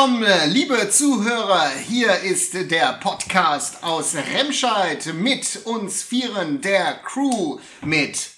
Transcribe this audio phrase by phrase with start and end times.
[0.00, 1.68] willkommen, liebe Zuhörer.
[1.86, 8.30] Hier ist der Podcast aus Remscheid mit uns Vieren der Crew mit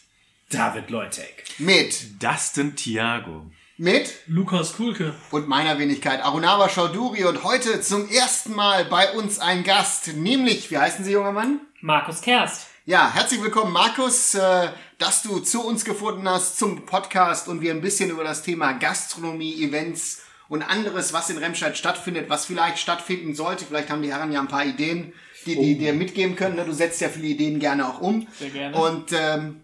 [0.51, 7.81] David Leutek, mit Dustin Thiago, mit Lukas Kulke und meiner Wenigkeit Arunava Chaudhuri und heute
[7.81, 11.61] zum ersten Mal bei uns ein Gast, nämlich, wie heißen Sie, junger Mann?
[11.81, 12.67] Markus Kerst.
[12.87, 17.71] Ja, herzlich willkommen, Markus, äh, dass du zu uns gefunden hast zum Podcast und wir
[17.71, 20.22] ein bisschen über das Thema Gastronomie, Events
[20.53, 23.65] und anderes, was in Remscheid stattfindet, was vielleicht stattfinden sollte.
[23.65, 25.15] Vielleicht haben die Herren ja ein paar Ideen,
[25.47, 26.57] die die dir mitgeben können.
[26.57, 26.65] ne?
[26.67, 28.29] Du setzt ja viele Ideen gerne auch um.
[28.39, 28.77] Sehr gerne.
[28.77, 29.63] Und ähm,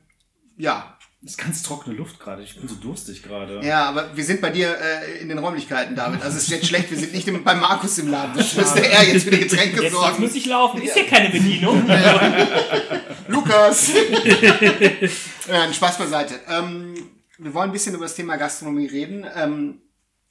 [0.56, 2.42] ja, Das ist ganz trockene Luft gerade.
[2.42, 3.60] Ich bin so durstig gerade.
[3.62, 6.22] ja, aber wir sind bei dir äh, in den Räumlichkeiten, David.
[6.22, 8.34] Also es ist jetzt schlecht, wir sind nicht im, bei Markus im Laden.
[8.34, 10.22] Das müsste er jetzt für die Getränke Jetzt, jetzt sorgen.
[10.22, 10.80] muss ich laufen.
[10.80, 11.86] Ist hier keine Bedienung.
[13.28, 13.92] Lukas!
[15.50, 16.40] ja, ein Spaß beiseite.
[16.48, 16.94] Ähm,
[17.36, 19.26] wir wollen ein bisschen über das Thema Gastronomie reden.
[19.36, 19.82] Ähm,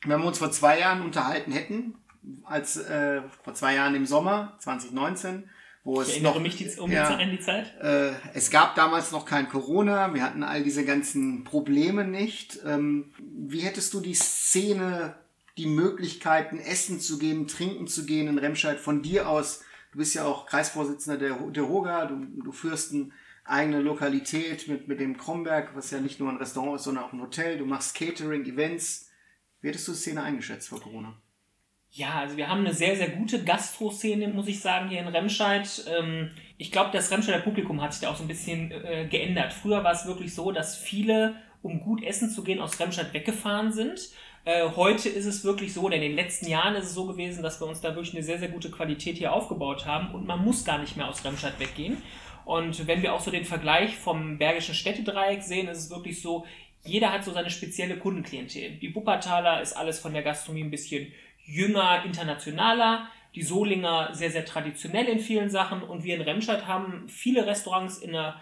[0.06, 1.96] wenn wir uns vor zwei Jahren unterhalten hätten,
[2.44, 5.50] als äh, vor zwei Jahren im Sommer 2019,
[5.84, 7.74] wo es Ich erinnere noch, mich die, um die ja, die Zeit.
[7.82, 12.60] äh, es gab damals noch kein Corona, wir hatten all diese ganzen Probleme nicht.
[12.66, 15.16] Ähm, wie hättest du die Szene,
[15.58, 19.64] die Möglichkeiten, Essen zu gehen, trinken zu gehen in Remscheid von dir aus?
[19.94, 23.10] Du bist ja auch Kreisvorsitzender der, der Roga, du, du führst eine
[23.46, 27.14] eigene Lokalität mit, mit dem Kromberg, was ja nicht nur ein Restaurant ist, sondern auch
[27.14, 27.58] ein Hotel.
[27.58, 29.07] Du machst Catering, Events.
[29.62, 31.20] Wie hättest du die Szene eingeschätzt vor Corona?
[31.92, 35.86] Ja, also wir haben eine sehr, sehr gute Gastro-Szene, muss ich sagen, hier in Remscheid.
[35.90, 39.54] Ähm, ich glaube, das Remscheider Publikum hat sich da auch so ein bisschen äh, geändert.
[39.54, 43.72] Früher war es wirklich so, dass viele, um gut essen zu gehen, aus Remscheid weggefahren
[43.72, 44.10] sind.
[44.46, 47.42] Äh, heute ist es wirklich so, oder in den letzten Jahren ist es so gewesen,
[47.42, 50.44] dass wir uns da wirklich eine sehr, sehr gute Qualität hier aufgebaut haben und man
[50.44, 51.98] muss gar nicht mehr aus Remscheid weggehen.
[52.46, 56.46] Und wenn wir auch so den Vergleich vom Bergischen Städtedreieck sehen, ist es wirklich so,
[56.88, 58.78] jeder hat so seine spezielle Kundenklientel.
[58.78, 61.12] Die Wuppertaler ist alles von der Gastronomie ein bisschen
[61.46, 63.08] jünger, internationaler.
[63.36, 65.84] Die Solinger sehr, sehr traditionell in vielen Sachen.
[65.84, 68.42] Und wir in Remscheid haben viele Restaurants in einer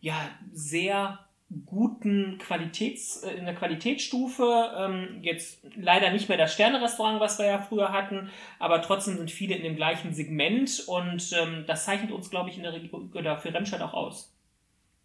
[0.00, 0.16] ja,
[0.52, 1.20] sehr
[1.66, 4.72] guten Qualitäts, äh, in der Qualitätsstufe.
[4.76, 9.30] Ähm, jetzt leider nicht mehr das Sterne-Restaurant, was wir ja früher hatten, aber trotzdem sind
[9.30, 13.12] viele in dem gleichen Segment und ähm, das zeichnet uns, glaube ich, in der Region
[13.14, 14.34] oder für Remscheid auch aus.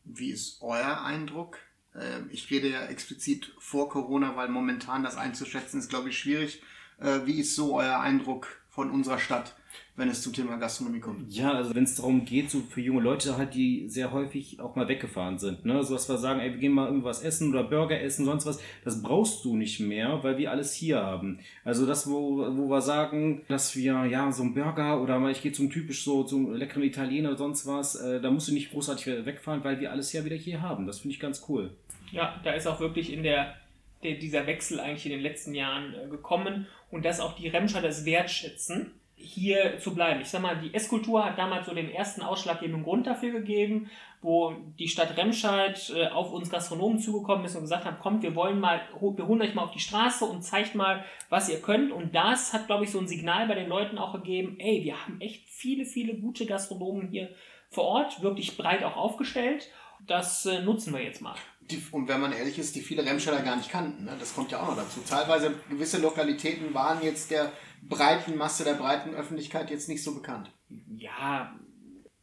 [0.03, 1.59] Wie ist euer Eindruck?
[1.99, 6.61] Ähm, Ich rede ja explizit vor Corona, weil momentan das einzuschätzen ist, glaube ich, schwierig.
[6.99, 9.55] Äh, Wie ist so euer Eindruck von unserer Stadt,
[9.97, 11.33] wenn es zum Thema Gastronomie kommt?
[11.33, 14.75] Ja, also wenn es darum geht, so für junge Leute halt, die sehr häufig auch
[14.75, 17.63] mal weggefahren sind, ne, so dass wir sagen, ey, wir gehen mal irgendwas essen oder
[17.63, 21.39] Burger essen, sonst was, das brauchst du nicht mehr, weil wir alles hier haben.
[21.65, 25.41] Also das, wo, wo wir sagen, dass wir, ja, so ein Burger oder mal, ich
[25.41, 28.71] gehe zum typisch so, zum leckeren Italiener oder sonst was, äh, da musst du nicht
[28.71, 30.85] großartig wegfahren, weil wir alles ja wieder hier haben.
[30.85, 31.71] Das finde ich ganz cool.
[32.11, 33.55] Ja, da ist auch wirklich in der,
[34.03, 37.89] der dieser Wechsel eigentlich in den letzten Jahren äh, gekommen und dass auch die Remscheider
[37.89, 40.21] es wertschätzen, hier zu bleiben.
[40.21, 43.89] Ich sag mal, die Esskultur hat damals so den ersten ausschlaggebenden Grund dafür gegeben,
[44.21, 48.35] wo die Stadt Remscheid äh, auf uns Gastronomen zugekommen ist und gesagt hat, kommt, wir
[48.35, 51.91] wollen mal, wir holen euch mal auf die Straße und zeigt mal, was ihr könnt.
[51.91, 55.03] Und das hat, glaube ich, so ein Signal bei den Leuten auch gegeben, ey, wir
[55.03, 57.29] haben echt viele, viele gute Gastronomen hier
[57.69, 59.67] vor Ort, wirklich breit auch aufgestellt.
[60.05, 61.35] Das äh, nutzen wir jetzt mal.
[61.69, 64.05] Die, und wenn man ehrlich ist, die viele Remscheider gar nicht kannten.
[64.05, 64.15] Ne?
[64.19, 65.01] Das kommt ja auch noch dazu.
[65.07, 67.51] Teilweise gewisse Lokalitäten waren jetzt der
[67.81, 70.49] breiten Masse, der breiten Öffentlichkeit jetzt nicht so bekannt.
[70.95, 71.53] ja,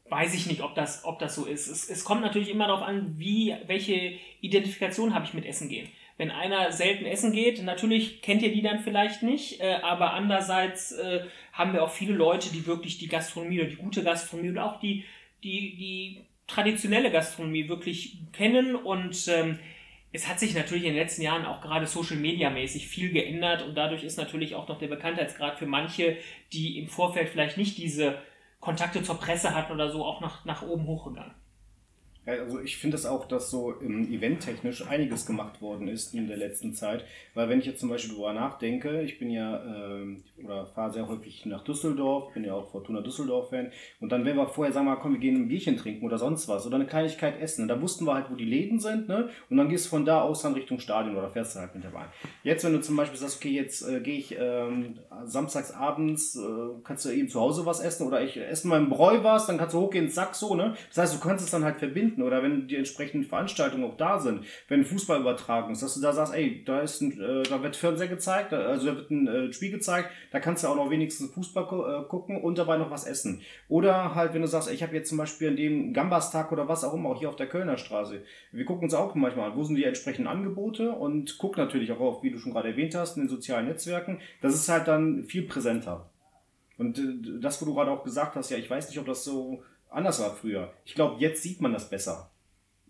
[0.09, 1.67] weiß ich nicht, ob das, ob das so ist.
[1.67, 5.89] Es, es kommt natürlich immer darauf an, wie, welche Identifikation habe ich mit Essen gehen.
[6.17, 10.93] Wenn einer selten essen geht, natürlich kennt ihr die dann vielleicht nicht, äh, aber andererseits
[10.93, 14.65] äh, haben wir auch viele Leute, die wirklich die Gastronomie oder die gute Gastronomie oder
[14.65, 15.05] auch die,
[15.43, 19.59] die, die traditionelle Gastronomie wirklich kennen und ähm,
[20.13, 23.63] es hat sich natürlich in den letzten Jahren auch gerade Social Media mäßig viel geändert
[23.63, 26.17] und dadurch ist natürlich auch noch der Bekanntheitsgrad für manche,
[26.53, 28.19] die im Vorfeld vielleicht nicht diese
[28.61, 31.35] Kontakte zur Presse hatten oder so, auch nach, nach oben hochgegangen.
[32.27, 36.27] Ja, also ich finde es auch, dass so ähm, eventtechnisch einiges gemacht worden ist in
[36.27, 37.05] der letzten Zeit.
[37.35, 41.07] Weil wenn ich jetzt zum Beispiel darüber nachdenke, ich bin ja ähm, oder fahre sehr
[41.07, 43.71] häufig nach Düsseldorf, bin ja auch Fortuna Düsseldorf-Fan.
[44.01, 46.49] Und dann, wenn wir vorher sagen, mal, komm, wir gehen ein Bierchen trinken oder sonst
[46.49, 47.63] was oder eine Kleinigkeit essen.
[47.63, 49.29] Und da wussten wir halt, wo die Läden sind, ne?
[49.51, 51.85] Und dann gehst du von da aus dann Richtung Stadion oder fährst du halt mit
[51.85, 52.07] der Bahn.
[52.43, 56.41] Jetzt, wenn du zum Beispiel sagst, okay, jetzt äh, gehe ich ähm, samstags abends, äh,
[56.85, 59.59] kannst du eben zu Hause was essen oder ich esse mal im Bräu was, dann
[59.59, 60.75] kannst du hochgehen ins Sack so, ne?
[60.89, 64.19] Das heißt, du kannst es dann halt verbinden oder wenn die entsprechenden Veranstaltungen auch da
[64.19, 67.63] sind, wenn Fußball übertragen ist, dass du da sagst, ey, da ist ein, äh, da
[67.63, 70.91] wird Fernseher gezeigt, also da wird ein äh, Spiel gezeigt, da kannst du auch noch
[70.91, 73.41] wenigstens Fußball äh, gucken und dabei noch was essen.
[73.69, 76.85] Oder halt, wenn du sagst, ich habe jetzt zum Beispiel an dem Gambastag oder was
[76.85, 78.23] auch immer, auch hier auf der Kölner Straße,
[78.53, 82.01] wir gucken uns auch manchmal an, wo sind die entsprechenden Angebote und gucken natürlich auch
[82.01, 84.21] auf, wie du schon gerade erwähnt hast, in den sozialen Netzwerken.
[84.41, 86.11] Das ist halt dann viel präsenter.
[86.77, 89.25] Und äh, das, wo du gerade auch gesagt hast, ja, ich weiß nicht, ob das
[89.25, 89.63] so
[89.95, 90.73] anders war früher.
[90.85, 92.31] Ich glaube, jetzt sieht man das besser.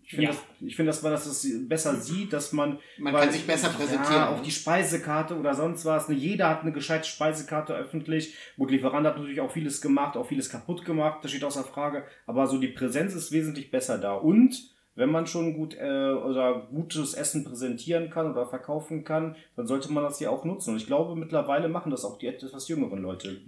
[0.03, 0.29] Ich finde, Ja.
[0.31, 2.77] das, ich find, dass man das besser sieht, dass man.
[2.99, 4.13] Man weil- kann sich besser präsentieren.
[4.13, 6.09] Ja, auch die Speisekarte oder sonst was.
[6.09, 6.15] Ne?
[6.15, 8.35] Jeder hat eine gescheite Speisekarte öffentlich.
[8.55, 12.03] Gut, Lieferant hat natürlich auch vieles gemacht, auch vieles kaputt gemacht, das steht außer Frage.
[12.27, 14.13] Aber so die Präsenz ist wesentlich besser da.
[14.13, 14.55] Und
[14.93, 19.91] wenn man schon gut äh, oder gutes Essen präsentieren kann oder verkaufen kann, dann sollte
[19.91, 20.69] man das ja auch nutzen.
[20.69, 23.41] Und ich glaube, mittlerweile machen das auch die etwas jüngeren Leute.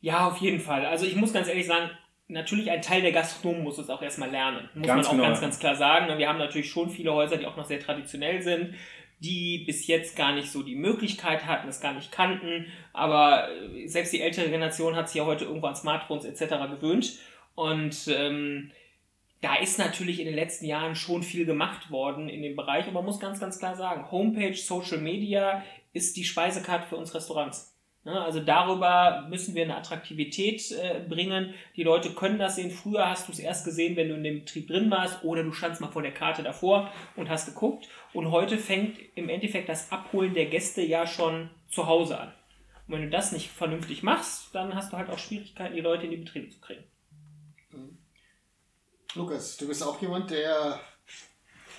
[0.00, 0.86] Ja, auf jeden Fall.
[0.86, 1.90] Also ich muss ganz ehrlich sagen,
[2.28, 4.68] natürlich ein Teil der Gastronomen muss es auch erstmal lernen.
[4.74, 6.10] Muss Ganz man auch genau, ganz, ganz klar sagen.
[6.10, 8.74] Und Wir haben natürlich schon viele Häuser, die auch noch sehr traditionell sind,
[9.20, 12.66] die bis jetzt gar nicht so die Möglichkeit hatten, es gar nicht kannten.
[12.92, 16.54] Aber äh, selbst die ältere Generation hat sich ja heute irgendwo an Smartphones etc.
[16.70, 17.18] gewöhnt.
[17.54, 18.72] Und ähm,
[19.42, 22.86] da ist natürlich in den letzten Jahren schon viel gemacht worden in dem Bereich.
[22.86, 27.14] Und man muss ganz, ganz klar sagen, Homepage, Social Media ist die Speisekarte für uns
[27.14, 27.71] Restaurants.
[28.04, 31.54] Ne, Also darüber müssen wir eine Attraktivität äh, bringen.
[31.76, 32.70] Die Leute können das sehen.
[32.70, 35.52] Früher hast du es erst gesehen, wenn du in dem Betrieb drin warst oder du
[35.52, 37.88] standst mal vor der Karte davor und hast geguckt.
[38.12, 42.32] Und heute fängt im Endeffekt das Abholen der Gäste ja schon zu Hause an.
[42.88, 46.04] Und wenn du das nicht vernünftig machst, dann hast du halt auch Schwierigkeiten, die Leute
[46.04, 46.82] in die Betriebe zu kriegen.
[49.14, 50.80] Lukas, du bist auch jemand, der.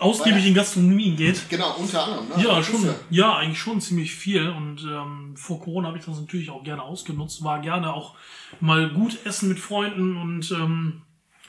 [0.04, 1.50] Ausgiebig in Gastronomien geht.
[1.50, 2.30] Genau, unter anderem.
[2.30, 2.44] Ne?
[2.44, 2.86] Ja, schon.
[2.86, 4.48] ja- Ja, eigentlich schon ziemlich viel.
[4.50, 7.44] Und ähm, vor Corona habe ich das natürlich auch gerne ausgenutzt.
[7.44, 8.16] War gerne auch
[8.60, 10.18] mal gut essen mit Freunden.
[10.18, 11.02] Und ähm,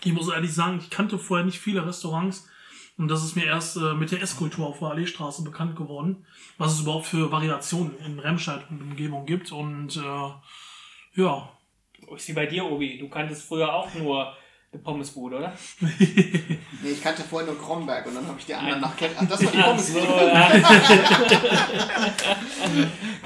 [0.04, 2.48] ich muss ehrlich sagen, ich kannte vorher nicht viele Restaurants.
[2.96, 6.24] Und das ist mir erst äh, mit der Esskultur auf der Alleestraße bekannt geworden,
[6.58, 9.50] was es überhaupt für Variationen in Remscheid und Umgebung gibt.
[9.50, 11.48] Und äh, ja,
[12.14, 12.98] Ist wie bei dir, Obi.
[12.98, 14.32] Du kanntest früher auch nur
[14.74, 15.52] eine Pommesbude, oder?
[16.82, 19.42] Nee, ich kannte vorher nur Kromberg und dann habe ich die anderen nach Ach, das
[19.42, 19.90] war die Ach Pommes.
[19.90, 20.50] so, ja.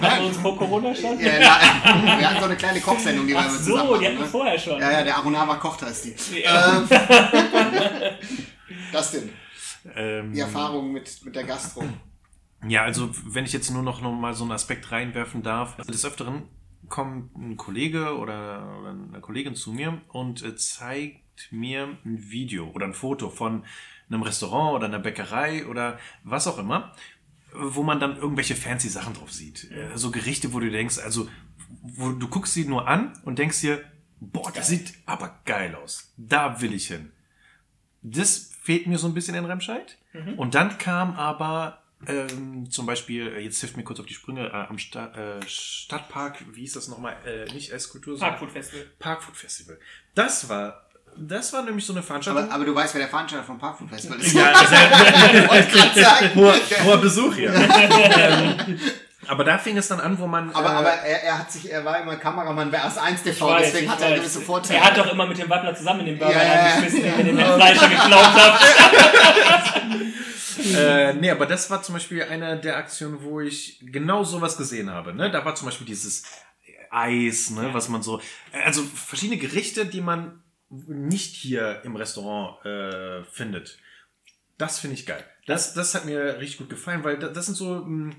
[0.01, 1.19] Hatten wir uns vor Corona schon?
[1.19, 1.59] Ja, ja,
[2.19, 4.25] wir hatten so eine kleine Kochsendung, die wir Ach immer so, zusammen die hatten wir.
[4.25, 4.31] Ne?
[4.31, 4.81] vorher schon.
[4.81, 6.15] Ja, ja, der Arunava kocht heißt die.
[6.41, 6.79] Ja.
[6.79, 6.89] Ähm,
[8.93, 9.31] das denn,
[9.97, 11.83] Ähm, die Erfahrung mit, mit der Gastro.
[12.69, 15.77] Ja, also wenn ich jetzt nur noch, noch mal so einen Aspekt reinwerfen darf.
[15.79, 16.45] Also des Öfteren
[16.89, 20.55] kommt ein Kollege oder, oder eine Kollegin zu mir und äh,
[21.51, 23.65] mir ein Video oder ein Foto von
[24.11, 26.95] einem Restaurant oder einer Bäckerei oder was auch immer,
[27.53, 29.71] wo man dann irgendwelche fancy Sachen drauf sieht.
[29.71, 31.29] Äh, So Gerichte, wo du denkst, also
[31.83, 33.85] wo du guckst sie nur an und denkst dir,
[34.21, 36.13] boah, das sieht aber geil aus.
[36.17, 37.13] Da will ich hin.
[38.03, 39.99] Das fehlt mir so ein bisschen in Remscheid.
[40.37, 44.47] Und dann kam aber ähm, zum Beispiel, äh, jetzt hilft mir kurz auf die Sprünge,
[44.49, 47.17] äh, am Sta äh, Stadtpark, wie hieß das nochmal?
[47.27, 48.87] Äh, nicht Esskultur, sondern Parkfood Festival.
[48.99, 49.79] Parkfood Festival.
[50.15, 50.88] Das war,
[51.21, 52.45] das war nämlich so eine Veranstaltung.
[52.45, 54.33] Aber, aber du weißt, wer der Veranstalter vom Parkfood Festival ist.
[54.33, 56.35] ja, das ist Wollte gerade sagen.
[56.35, 56.55] hoher,
[56.85, 57.53] hoher Besuch hier.
[57.55, 58.79] ähm,
[59.27, 60.51] aber da fing es dann an, wo man.
[60.55, 63.73] Aber, äh, aber er, er hat sich, er war immer Kameramann bei AS1 TV, weiß,
[63.73, 64.79] deswegen hat er gewisse Vorteile.
[64.79, 66.61] Er hat doch immer mit dem Wappler zusammen in den Burger Ja, ja, ja.
[66.75, 68.63] reingeschmissen, wenn ihr den Fleischer geklaut habt.
[70.77, 74.91] Äh, nee, aber das war zum Beispiel eine der Aktionen, wo ich genau sowas gesehen
[74.91, 75.15] habe.
[75.15, 75.31] Ne?
[75.31, 76.25] Da war zum Beispiel dieses
[76.91, 78.21] Eis, ne, was man so.
[78.65, 83.79] Also verschiedene Gerichte, die man nicht hier im Restaurant äh, findet.
[84.59, 85.25] Das finde ich geil.
[85.47, 87.85] Das, das hat mir richtig gut gefallen, weil das, sind so.
[87.85, 88.15] mh,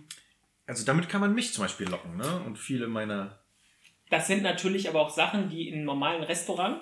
[0.66, 2.42] Also damit kann man mich zum Beispiel locken, ne?
[2.46, 3.40] Und viele meiner.
[4.10, 6.82] Das sind natürlich aber auch Sachen, die in einem normalen Restaurant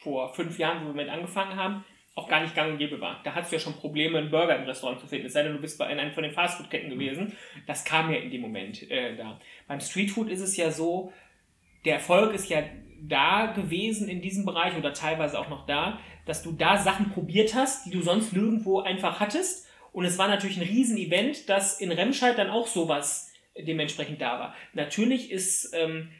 [0.00, 3.22] vor fünf Jahren, wo wir mit angefangen haben, auch gar nicht gang und gäbe waren.
[3.24, 5.26] Da hattest du ja schon Probleme, einen Burger im Restaurant zu finden.
[5.26, 7.36] Es sei denn, du bist bei einer von den Fastfood-Ketten gewesen.
[7.66, 9.40] Das kam ja in dem Moment äh, da.
[9.68, 11.12] Beim Streetfood ist es ja so,
[11.84, 12.62] der Erfolg ist ja
[13.08, 17.54] da gewesen in diesem Bereich oder teilweise auch noch da, dass du da Sachen probiert
[17.54, 19.66] hast, die du sonst nirgendwo einfach hattest.
[19.92, 24.54] Und es war natürlich ein Riesenevent, dass in Remscheid dann auch sowas dementsprechend da war.
[24.74, 26.10] Natürlich ist, ähm,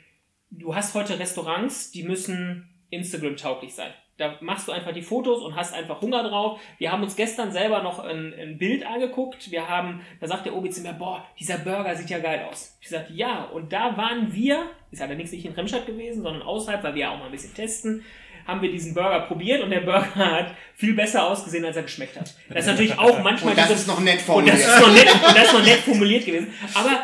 [0.50, 3.92] du hast heute Restaurants, die müssen Instagram-tauglich sein.
[4.20, 6.60] Da machst du einfach die Fotos und hast einfach Hunger drauf.
[6.78, 9.50] Wir haben uns gestern selber noch ein, ein Bild angeguckt.
[9.50, 12.76] Wir haben, da sagt der Obi zu mir, boah, dieser Burger sieht ja geil aus.
[12.80, 16.82] Ich sagte, ja, und da waren wir, ist allerdings nicht in Remscheid gewesen, sondern außerhalb,
[16.84, 18.04] weil wir ja auch mal ein bisschen testen,
[18.46, 22.18] haben wir diesen Burger probiert und der Burger hat viel besser ausgesehen, als er geschmeckt
[22.20, 22.34] hat.
[22.50, 24.54] Das ist natürlich auch manchmal Und das diese- ist noch nett und formuliert.
[24.56, 26.52] das ist noch nett, und das ist noch nett formuliert gewesen.
[26.74, 27.02] Aber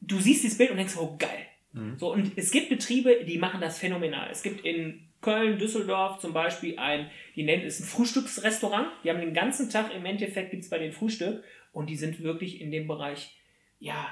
[0.00, 1.30] du siehst dieses Bild und denkst, oh geil.
[1.96, 4.28] So, und es gibt Betriebe, die machen das phänomenal.
[4.32, 8.88] Es gibt in Köln, Düsseldorf zum Beispiel ein, die nennen es ein Frühstücksrestaurant.
[9.04, 12.22] Die haben den ganzen Tag im Endeffekt gibt es bei den Frühstück und die sind
[12.22, 13.36] wirklich in dem Bereich,
[13.78, 14.08] ja,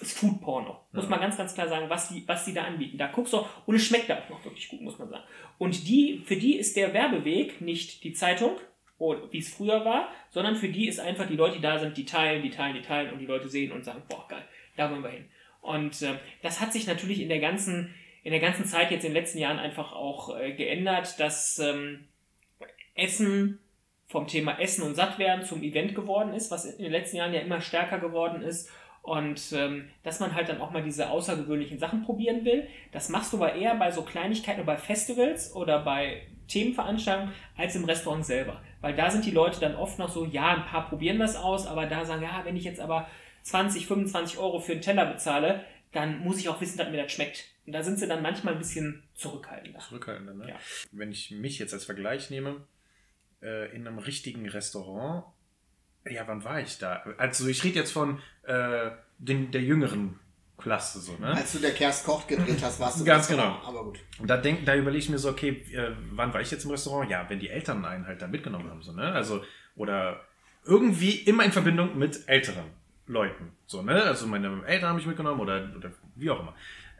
[0.00, 0.80] ist Food Porno.
[0.92, 2.98] Muss man ganz, ganz klar sagen, was die, was die da anbieten.
[2.98, 5.24] Da guckst du auch, und es schmeckt da auch noch wirklich gut, muss man sagen.
[5.58, 8.56] Und die, für die ist der Werbeweg nicht die Zeitung,
[8.98, 11.96] oder wie es früher war, sondern für die ist einfach die Leute, die da sind,
[11.96, 14.44] die teilen, die teilen, die teilen und die Leute sehen und sagen, boah, geil,
[14.76, 15.26] da wollen wir hin.
[15.60, 17.94] Und äh, das hat sich natürlich in der ganzen,
[18.26, 22.08] in der ganzen Zeit jetzt in den letzten Jahren einfach auch äh, geändert, dass ähm,
[22.96, 23.60] Essen
[24.08, 27.38] vom Thema Essen und Sattwerden zum Event geworden ist, was in den letzten Jahren ja
[27.38, 28.68] immer stärker geworden ist.
[29.02, 32.66] Und ähm, dass man halt dann auch mal diese außergewöhnlichen Sachen probieren will.
[32.90, 37.76] Das machst du aber eher bei so Kleinigkeiten oder bei Festivals oder bei Themenveranstaltungen als
[37.76, 38.60] im Restaurant selber.
[38.80, 41.68] Weil da sind die Leute dann oft noch so, ja, ein paar probieren das aus,
[41.68, 43.08] aber da sagen, ja, wenn ich jetzt aber
[43.42, 47.12] 20, 25 Euro für einen Teller bezahle, dann muss ich auch wissen, dass mir das
[47.12, 47.55] schmeckt.
[47.66, 49.80] Und da sind sie dann manchmal ein bisschen zurückhaltender.
[49.80, 50.48] Zurückhaltender, ne?
[50.50, 50.56] Ja.
[50.92, 52.64] Wenn ich mich jetzt als Vergleich nehme,
[53.42, 55.24] äh, in einem richtigen Restaurant,
[56.08, 57.02] ja, wann war ich da?
[57.18, 60.18] Also ich rede jetzt von äh, den, der jüngeren
[60.58, 61.34] Klasse, so, ne?
[61.34, 63.60] Als du der Kerst Koch gedreht hast, warst du Ganz genau.
[63.64, 63.98] Aber gut.
[64.18, 66.70] Und da, denk, da überlege ich mir so, okay, äh, wann war ich jetzt im
[66.70, 67.10] Restaurant?
[67.10, 69.12] Ja, wenn die Eltern einen halt da mitgenommen haben, so, ne?
[69.12, 69.44] Also,
[69.74, 70.20] oder
[70.64, 72.64] irgendwie immer in Verbindung mit älteren
[73.06, 74.02] Leuten, so, ne?
[74.02, 76.54] Also meine Eltern haben mich mitgenommen oder, oder wie auch immer.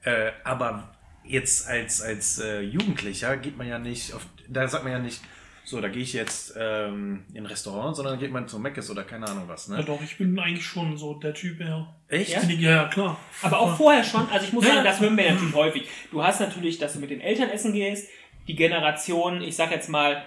[0.04, 4.92] Äh, aber jetzt als, als äh, Jugendlicher geht man ja nicht auf, da sagt man
[4.92, 5.20] ja nicht,
[5.64, 9.02] so, da gehe ich jetzt ähm, in ein Restaurant, sondern geht man zu Meckes oder
[9.02, 9.84] keine Ahnung was, Ja ne?
[9.84, 11.92] doch, ich bin eigentlich schon so der Typ, ja.
[12.06, 12.30] Echt?
[12.30, 12.42] Ja?
[12.44, 13.18] Ja, ja klar.
[13.42, 14.74] Aber auch vorher schon, also ich muss Ja.
[14.74, 15.88] sagen, das hören wir natürlich häufig.
[16.12, 18.08] Du hast natürlich, dass du mit den Eltern essen gehst,
[18.46, 20.24] die Generation, ich sag jetzt mal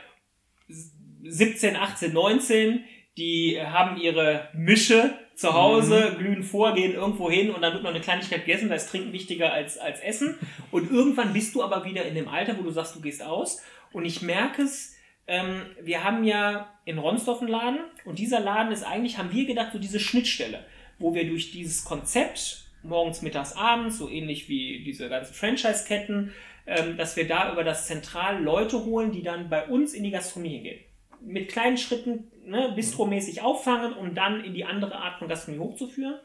[1.24, 2.84] 17, 18, 19,
[3.18, 7.92] die haben ihre Mische zu Hause, glühen vor, gehen irgendwo hin und dann wird noch
[7.92, 10.38] eine Kleinigkeit gegessen, da ist Trinken wichtiger als, als Essen.
[10.70, 13.62] Und irgendwann bist du aber wieder in dem Alter, wo du sagst, du gehst aus.
[13.94, 18.74] Und ich merke es, ähm, wir haben ja in Ronsdorf einen Laden und dieser Laden
[18.74, 20.66] ist eigentlich, haben wir gedacht, so diese Schnittstelle,
[20.98, 26.34] wo wir durch dieses Konzept morgens, mittags, abends, so ähnlich wie diese ganzen Franchise-Ketten,
[26.68, 30.12] ähm, dass wir da über das Zentral Leute holen, die dann bei uns in die
[30.12, 30.80] Gastronomie hingehen.
[31.22, 36.20] Mit kleinen Schritten, ne, bistromäßig auffangen, um dann in die andere Art von Gastronomie hochzuführen.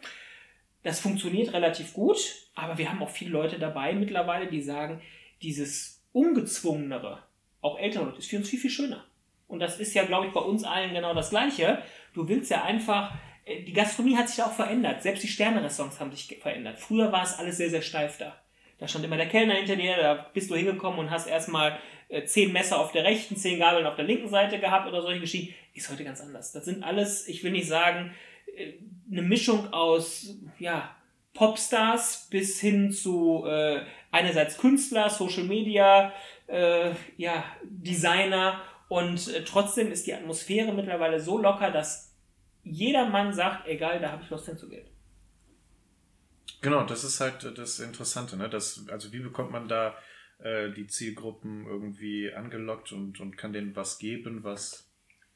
[0.83, 2.19] Das funktioniert relativ gut,
[2.55, 5.01] aber wir haben auch viele Leute dabei mittlerweile, die sagen,
[5.43, 7.23] dieses ungezwungenere,
[7.61, 9.05] auch ältere Leute, ist für uns viel, viel schöner.
[9.49, 11.83] Und das ist ja, glaube ich, bei uns allen genau das Gleiche.
[12.13, 15.03] Du willst ja einfach, äh, die Gastronomie hat sich ja auch verändert.
[15.03, 16.79] Selbst die Sterne-Restaurants haben sich verändert.
[16.79, 18.37] Früher war es alles sehr, sehr steif da.
[18.79, 21.79] Da stand immer der Kellner hinter dir, da bist du hingekommen und hast erstmal
[22.27, 25.55] zehn Messer auf der rechten, zehn Gabeln auf der linken Seite gehabt oder solche Geschichten.
[25.75, 26.53] Ist heute ganz anders.
[26.53, 28.15] Das sind alles, ich will nicht sagen,
[28.57, 28.75] äh,
[29.11, 30.95] eine Mischung aus, ja,
[31.35, 33.83] Popstars bis hin zu äh,
[34.13, 36.13] einerseits Künstler, Social Media,
[36.47, 42.13] äh, ja, Designer und äh, trotzdem ist die Atmosphäre mittlerweile so locker, dass
[42.63, 44.87] jeder Mann sagt, egal, da habe ich Lust hinzugehen.
[46.61, 48.49] Genau, das ist halt das Interessante, ne?
[48.49, 49.95] Das, also wie bekommt man da
[50.45, 54.85] äh, die Zielgruppen irgendwie angelockt und, und kann denen was geben, was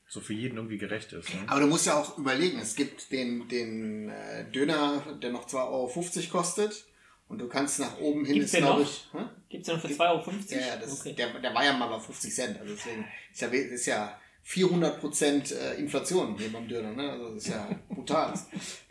[0.07, 1.35] so für jeden irgendwie gerecht ist.
[1.35, 1.41] Ne?
[1.47, 5.57] Aber du musst ja auch überlegen, es gibt den, den äh, Döner, der noch 2,50
[5.67, 6.85] Euro kostet.
[7.29, 8.89] Und du kannst nach oben hin, Gibt's ist den glaube noch?
[8.89, 9.09] ich.
[9.13, 9.19] Hä?
[9.51, 10.31] Gibt es ja noch für 2,50 Euro?
[10.49, 11.13] Ja, ja, das okay.
[11.13, 12.59] der, der war ja mal bei 50 Cent.
[12.59, 16.93] Also deswegen ist ja, ist ja 400 Prozent äh, Inflation hier beim Döner.
[16.93, 17.11] Ne?
[17.11, 18.33] Also das ist ja brutal.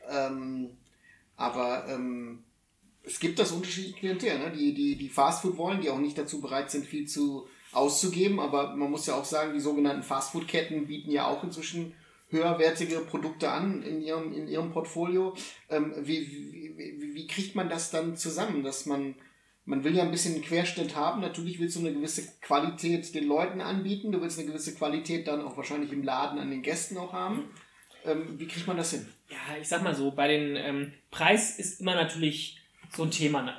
[0.09, 0.77] ähm,
[1.36, 2.43] aber ähm,
[3.07, 4.51] es gibt das unterschiedliche Klientel, ne?
[4.51, 8.39] die, die, die Fastfood wollen, die auch nicht dazu bereit sind, viel zu auszugeben.
[8.39, 11.93] Aber man muss ja auch sagen, die sogenannten Fastfood-Ketten bieten ja auch inzwischen
[12.29, 15.33] höherwertige Produkte an in ihrem, in ihrem Portfolio.
[15.69, 19.15] Ähm, wie, wie, wie, kriegt man das dann zusammen, dass man
[19.63, 21.19] man will ja ein bisschen einen Querschnitt haben.
[21.19, 24.13] Natürlich willst du eine gewisse Qualität den Leuten anbieten.
[24.13, 27.49] Du willst eine gewisse Qualität dann auch wahrscheinlich im Laden an den Gästen auch haben.
[28.05, 29.05] Ähm, wie kriegt man das hin?
[29.29, 32.61] Ja, ich sag mal so, bei den ähm, Preis ist immer natürlich
[32.96, 33.53] so ein Thema äh,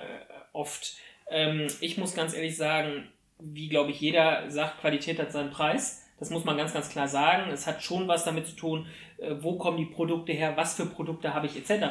[0.53, 0.97] oft.
[1.31, 3.09] Ähm, ich muss ganz ehrlich sagen,
[3.39, 6.05] wie glaube ich jeder sagt, Qualität hat seinen Preis.
[6.19, 7.51] Das muss man ganz, ganz klar sagen.
[7.53, 8.87] Es hat schon was damit zu tun,
[9.19, 11.87] äh, wo kommen die Produkte her, was für Produkte habe ich etc.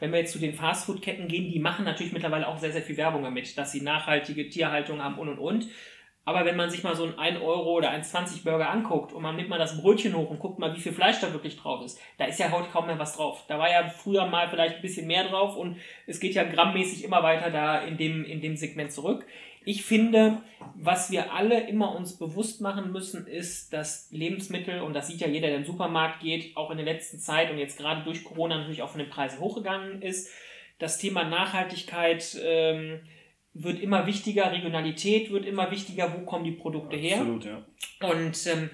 [0.00, 2.96] Wenn wir jetzt zu den Fastfood-Ketten gehen, die machen natürlich mittlerweile auch sehr, sehr viel
[2.96, 5.68] Werbung damit, dass sie nachhaltige Tierhaltung haben und und und.
[6.30, 9.34] Aber wenn man sich mal so einen 1 Euro oder 1,20 Burger anguckt und man
[9.34, 12.00] nimmt mal das Brötchen hoch und guckt mal, wie viel Fleisch da wirklich drauf ist,
[12.18, 13.42] da ist ja heute kaum mehr was drauf.
[13.48, 17.02] Da war ja früher mal vielleicht ein bisschen mehr drauf und es geht ja grammmäßig
[17.02, 19.26] immer weiter da in dem, in dem Segment zurück.
[19.64, 20.40] Ich finde,
[20.76, 25.26] was wir alle immer uns bewusst machen müssen, ist, dass Lebensmittel, und das sieht ja
[25.26, 28.58] jeder, der den Supermarkt geht, auch in der letzten Zeit und jetzt gerade durch Corona
[28.58, 30.30] natürlich auch von den Preisen hochgegangen ist.
[30.78, 33.00] Das Thema Nachhaltigkeit ähm,
[33.54, 37.18] wird immer wichtiger, Regionalität wird immer wichtiger, wo kommen die Produkte her.
[37.18, 37.62] Absolut, ja.
[38.00, 38.70] Und ähm,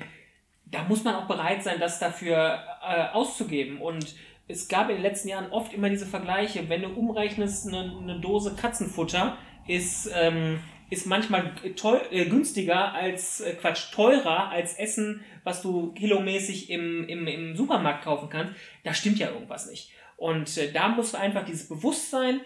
[0.67, 3.81] da muss man auch bereit sein, das dafür äh, auszugeben.
[3.81, 4.15] Und
[4.49, 6.69] es gab in den letzten Jahren oft immer diese Vergleiche.
[6.69, 13.41] Wenn du umrechnest, eine, eine Dose Katzenfutter ist, ähm, ist manchmal teuer, äh, günstiger als,
[13.41, 18.55] äh, Quatsch, teurer als Essen, was du kilomäßig im, im, im Supermarkt kaufen kannst.
[18.85, 19.91] Da stimmt ja irgendwas nicht.
[20.17, 22.41] Und äh, da muss einfach dieses Bewusstsein,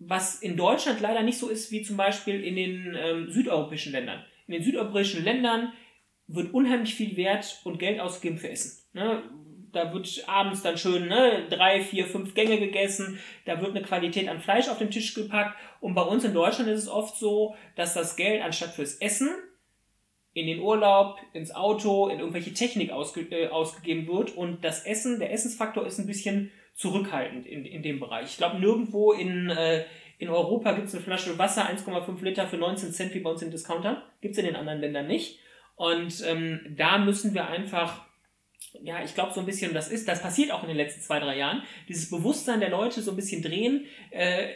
[0.00, 4.24] was in Deutschland leider nicht so ist wie zum Beispiel in den ähm, südeuropäischen Ländern.
[4.46, 5.72] In den südeuropäischen Ländern
[6.26, 8.82] wird unheimlich viel Wert und Geld ausgegeben für Essen.
[8.94, 9.22] Ne?
[9.72, 13.20] Da wird abends dann schön ne, drei, vier, fünf Gänge gegessen.
[13.44, 15.56] Da wird eine Qualität an Fleisch auf den Tisch gepackt.
[15.80, 19.28] Und bei uns in Deutschland ist es oft so, dass das Geld anstatt fürs Essen
[20.32, 24.36] in den Urlaub, ins Auto, in irgendwelche Technik ausge äh, ausgegeben wird.
[24.36, 26.50] Und das Essen, der Essensfaktor ist ein bisschen
[26.80, 28.30] zurückhaltend in, in dem Bereich.
[28.30, 29.84] Ich glaube, nirgendwo in, äh,
[30.18, 33.42] in Europa gibt es eine Flasche Wasser, 1,5 Liter für 19 Cent wie bei uns
[33.42, 34.02] im Discounter.
[34.22, 35.40] Gibt es in den anderen Ländern nicht.
[35.76, 38.06] Und ähm, da müssen wir einfach,
[38.82, 41.20] ja, ich glaube so ein bisschen, das ist, das passiert auch in den letzten zwei,
[41.20, 44.48] drei Jahren, dieses Bewusstsein der Leute so ein bisschen drehen, äh,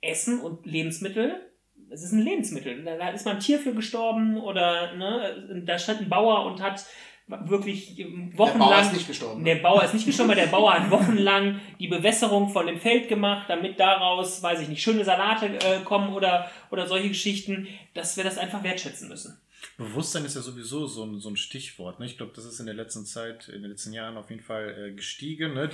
[0.00, 1.52] Essen und Lebensmittel
[1.90, 2.82] es ist ein Lebensmittel.
[2.84, 6.86] Da, ist mal ein Tier für gestorben oder ne, da stand ein Bauer und hat
[7.28, 8.68] wirklich wochenlang.
[8.70, 9.44] Der Bauer ist nicht gestorben.
[9.44, 13.08] Der Bauer ist nicht gestorben, aber der Bauer hat wochenlang die Bewässerung von dem Feld
[13.08, 18.16] gemacht, damit daraus, weiß ich nicht, schöne Salate äh, kommen oder, oder solche Geschichten, dass
[18.16, 19.38] wir das einfach wertschätzen müssen.
[19.78, 22.00] Bewusstsein ist ja sowieso so ein, so ein Stichwort.
[22.00, 22.06] Ne?
[22.06, 24.90] Ich glaube, das ist in der letzten Zeit, in den letzten Jahren auf jeden Fall
[24.90, 25.54] äh, gestiegen.
[25.54, 25.70] Ne?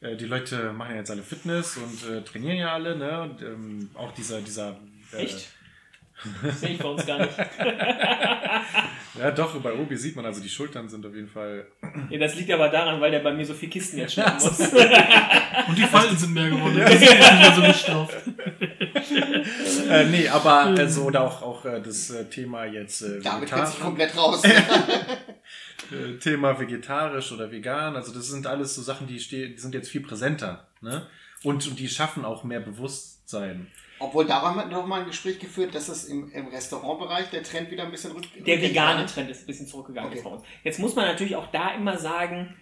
[0.00, 2.96] Äh, die Leute machen ja jetzt alle Fitness und äh, trainieren ja alle.
[2.96, 3.22] Ne?
[3.22, 4.78] Und ähm, auch dieser, dieser
[5.12, 5.48] Echt?
[6.56, 7.36] Sehe ich bei uns gar nicht.
[9.18, 11.66] ja, doch, bei Obi sieht man, also die Schultern sind auf jeden Fall.
[12.10, 14.58] Ja, das liegt aber daran, weil der bei mir so viel Kisten jetzt schleppen muss.
[15.68, 16.76] Und die Falten sind mehr geworden.
[16.76, 18.16] Das ist nicht mehr so gestauft.
[19.88, 23.02] äh, nee, aber also, oder auch, auch äh, das äh, Thema jetzt.
[23.02, 24.42] Äh, Damit kennt sich komplett raus.
[24.44, 29.90] Äh, Thema vegetarisch oder vegan, also das sind alles so Sachen, die, die sind jetzt
[29.90, 30.66] viel präsenter.
[30.80, 31.06] Ne?
[31.42, 33.68] Und, und die schaffen auch mehr Bewusstsein.
[34.04, 37.42] Obwohl, da haben wir noch mal ein Gespräch geführt, dass es im, im Restaurantbereich der
[37.42, 38.46] Trend wieder ein bisschen rückgeht.
[38.46, 40.20] Der vegane Trend ist ein bisschen zurückgegangen okay.
[40.22, 40.42] bei uns.
[40.62, 42.54] Jetzt muss man natürlich auch da immer sagen,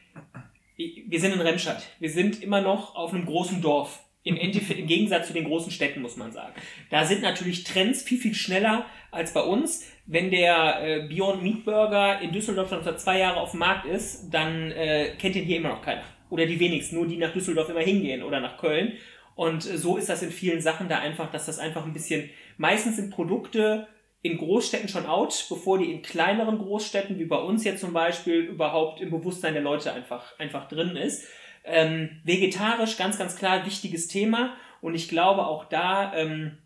[0.77, 1.83] wir sind in Remscheid.
[1.99, 4.05] Wir sind immer noch auf einem großen Dorf.
[4.25, 6.53] Im, Endeffekt, Im Gegensatz zu den großen Städten, muss man sagen.
[6.91, 9.85] Da sind natürlich Trends viel, viel schneller als bei uns.
[10.07, 13.85] Wenn der äh, Beyond Meat Burger in Düsseldorf schon seit zwei Jahren auf dem Markt
[13.85, 16.05] ist, dann äh, kennt den hier immer noch keiner.
[16.31, 18.93] Oder die wenigsten, nur die nach Düsseldorf immer hingehen oder nach Köln.
[19.35, 22.97] Und so ist das in vielen Sachen da einfach, dass das einfach ein bisschen, meistens
[22.97, 23.89] sind Produkte
[24.23, 28.41] in Großstädten schon out, bevor die in kleineren Großstädten, wie bei uns jetzt zum Beispiel,
[28.41, 31.27] überhaupt im Bewusstsein der Leute einfach, einfach drin ist.
[31.65, 34.55] Ähm, vegetarisch, ganz, ganz klar, wichtiges Thema.
[34.81, 36.59] Und ich glaube, auch da ähm,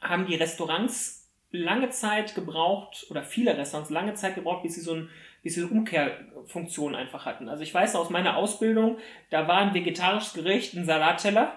[0.00, 4.94] haben die Restaurants lange Zeit gebraucht, oder viele Restaurants lange Zeit gebraucht, bis sie so
[4.94, 5.10] ein
[5.44, 7.48] diese Umkehrfunktion einfach hatten.
[7.48, 8.98] Also ich weiß aus meiner Ausbildung,
[9.30, 11.52] da war ein vegetarisches Gericht, ein Salatteller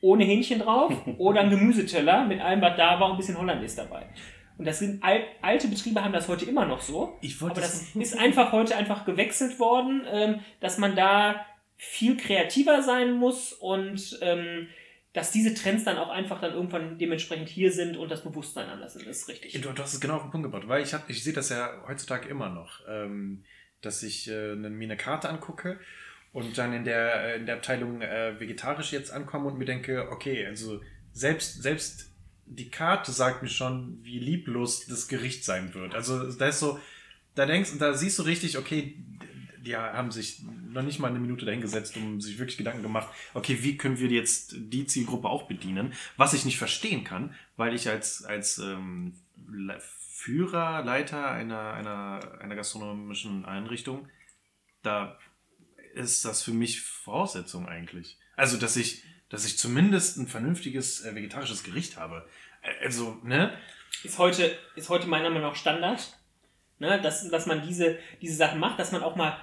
[0.00, 3.76] ohne Hähnchen drauf oder ein Gemüseteller mit allem, was da war und ein bisschen Hollandaise
[3.76, 4.06] dabei.
[4.56, 7.16] Und das sind al alte Betriebe haben das heute immer noch so.
[7.20, 12.82] Ich aber das ist einfach heute einfach gewechselt worden, ähm, dass man da viel kreativer
[12.82, 14.66] sein muss und ähm,
[15.18, 18.94] dass diese Trends dann auch einfach dann irgendwann dementsprechend hier sind und das Bewusstsein anders
[18.94, 19.26] ist.
[19.26, 19.60] Richtig.
[19.60, 21.82] Du, du hast es genau auf den Punkt gebracht, weil ich, ich sehe das ja
[21.88, 23.42] heutzutage immer noch, ähm,
[23.80, 25.80] dass ich äh, mir eine Karte angucke
[26.32, 30.08] und dann in der, äh, in der Abteilung äh, vegetarisch jetzt ankomme und mir denke,
[30.12, 30.80] okay, also
[31.12, 32.12] selbst, selbst
[32.46, 35.96] die Karte sagt mir schon, wie lieblos das Gericht sein wird.
[35.96, 36.78] Also da ist so,
[37.34, 38.94] da denkst, da siehst du richtig, okay,
[39.68, 43.58] die haben sich noch nicht mal eine Minute dahingesetzt, um sich wirklich Gedanken gemacht, okay,
[43.60, 45.92] wie können wir jetzt die Zielgruppe auch bedienen?
[46.16, 49.12] Was ich nicht verstehen kann, weil ich als, als ähm,
[49.78, 54.08] Führer, Leiter einer, einer, einer gastronomischen Einrichtung,
[54.82, 55.18] da
[55.92, 58.16] ist das für mich Voraussetzung eigentlich.
[58.36, 62.26] Also, dass ich, dass ich zumindest ein vernünftiges äh, vegetarisches Gericht habe.
[62.82, 63.52] Also, ne?
[64.02, 66.14] Ist heute, ist heute meiner Meinung nach Standard.
[66.80, 69.36] Ne, dass, dass man diese, diese Sachen macht, dass man auch mal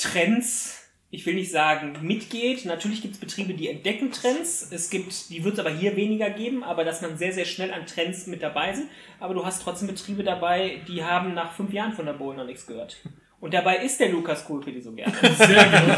[0.00, 2.64] Trends, ich will nicht sagen, mitgeht.
[2.64, 4.70] Natürlich gibt es Betriebe, die entdecken Trends.
[4.70, 7.72] Es gibt, die wird es aber hier weniger geben, aber dass man sehr, sehr schnell
[7.72, 8.88] an Trends mit dabei sind.
[9.18, 12.46] Aber du hast trotzdem Betriebe dabei, die haben nach fünf Jahren von der Bowl noch
[12.46, 12.96] nichts gehört.
[13.40, 15.12] Und dabei ist der Lukas Kohlpedi so gerne.
[15.36, 15.92] Sehr gerne.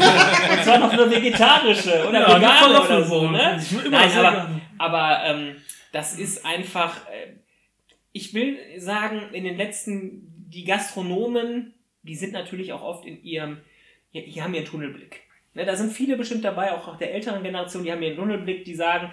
[0.51, 3.29] Und zwar noch eine vegetarische oder ja, vegane oder so.
[3.29, 3.61] Ne?
[3.89, 5.55] Nein, aber, aber ähm,
[5.91, 7.33] das ist einfach, äh,
[8.13, 13.57] ich will sagen, in den letzten, die Gastronomen, die sind natürlich auch oft in ihrem
[14.13, 15.21] die, haben ihren Tunnelblick.
[15.53, 18.75] Ne, da sind viele bestimmt dabei, auch der älteren Generation, die haben ihren Tunnelblick, die
[18.75, 19.11] sagen,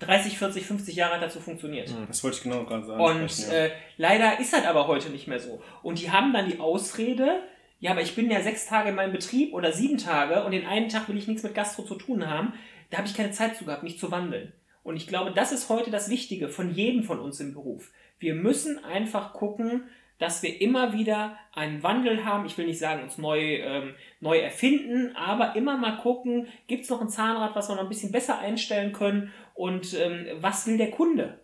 [0.00, 1.88] 30, 40, 50 Jahre hat dazu funktioniert.
[1.88, 3.00] Hm, das wollte ich genau gerade sagen.
[3.00, 5.62] Und äh, leider ist das aber heute nicht mehr so.
[5.82, 7.42] Und die haben dann die Ausrede,
[7.78, 10.66] ja, aber ich bin ja sechs Tage in meinem Betrieb oder sieben Tage und den
[10.66, 12.54] einen Tag will ich nichts mit Gastro zu tun haben.
[12.90, 14.52] Da habe ich keine Zeit zu gehabt, mich zu wandeln.
[14.82, 17.90] Und ich glaube, das ist heute das Wichtige von jedem von uns im Beruf.
[18.18, 19.84] Wir müssen einfach gucken,
[20.18, 22.46] dass wir immer wieder einen Wandel haben.
[22.46, 26.90] Ich will nicht sagen, uns neu, ähm, neu erfinden, aber immer mal gucken, gibt es
[26.90, 30.78] noch ein Zahnrad, was wir noch ein bisschen besser einstellen können und ähm, was will
[30.78, 31.40] der Kunde?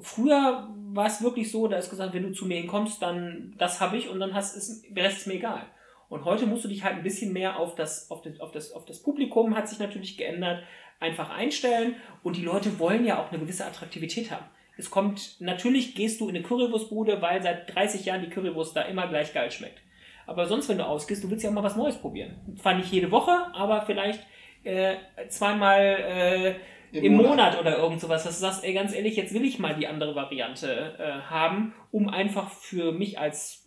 [0.00, 3.80] Früher war es wirklich so, da ist gesagt, wenn du zu mir hinkommst, dann das
[3.80, 5.66] habe ich und dann hast es, der Rest ist mir egal.
[6.08, 8.72] Und heute musst du dich halt ein bisschen mehr auf das, auf das, auf das,
[8.72, 10.62] auf das Publikum, hat sich natürlich geändert,
[11.00, 11.96] einfach einstellen.
[12.22, 14.46] Und die Leute wollen ja auch eine gewisse Attraktivität haben.
[14.76, 18.82] Es kommt, natürlich gehst du in eine Currywurstbude, weil seit 30 Jahren die Currywurst da
[18.82, 19.80] immer gleich geil schmeckt.
[20.26, 22.36] Aber sonst, wenn du ausgehst, du willst ja auch mal was Neues probieren.
[22.60, 24.20] Zwar nicht jede Woche, aber vielleicht
[24.64, 24.96] äh,
[25.28, 26.54] zweimal äh,
[26.92, 27.30] im, im Monat.
[27.30, 27.60] Monat.
[27.60, 30.14] oder irgend sowas, dass du sagst, ey, ganz ehrlich, jetzt will ich mal die andere
[30.14, 33.62] Variante äh, haben, um einfach für mich als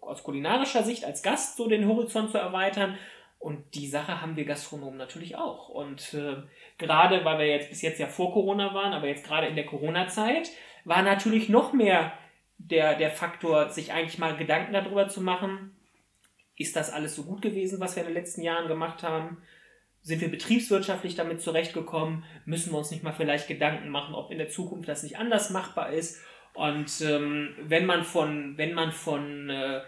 [0.00, 2.96] aus kulinarischer Sicht als Gast so den Horizont zu erweitern.
[3.38, 5.68] Und die Sache haben wir Gastronomen natürlich auch.
[5.68, 6.36] Und äh,
[6.78, 9.66] gerade, weil wir jetzt bis jetzt ja vor Corona waren, aber jetzt gerade in der
[9.66, 10.50] Corona-Zeit,
[10.84, 12.12] war natürlich noch mehr
[12.58, 15.76] der, der Faktor, sich eigentlich mal Gedanken darüber zu machen,
[16.56, 19.42] ist das alles so gut gewesen, was wir in den letzten Jahren gemacht haben?
[20.02, 22.24] Sind wir betriebswirtschaftlich damit zurechtgekommen?
[22.46, 25.50] Müssen wir uns nicht mal vielleicht Gedanken machen, ob in der Zukunft das nicht anders
[25.50, 26.22] machbar ist?
[26.54, 29.82] Und ähm, wenn man von, wenn man von äh,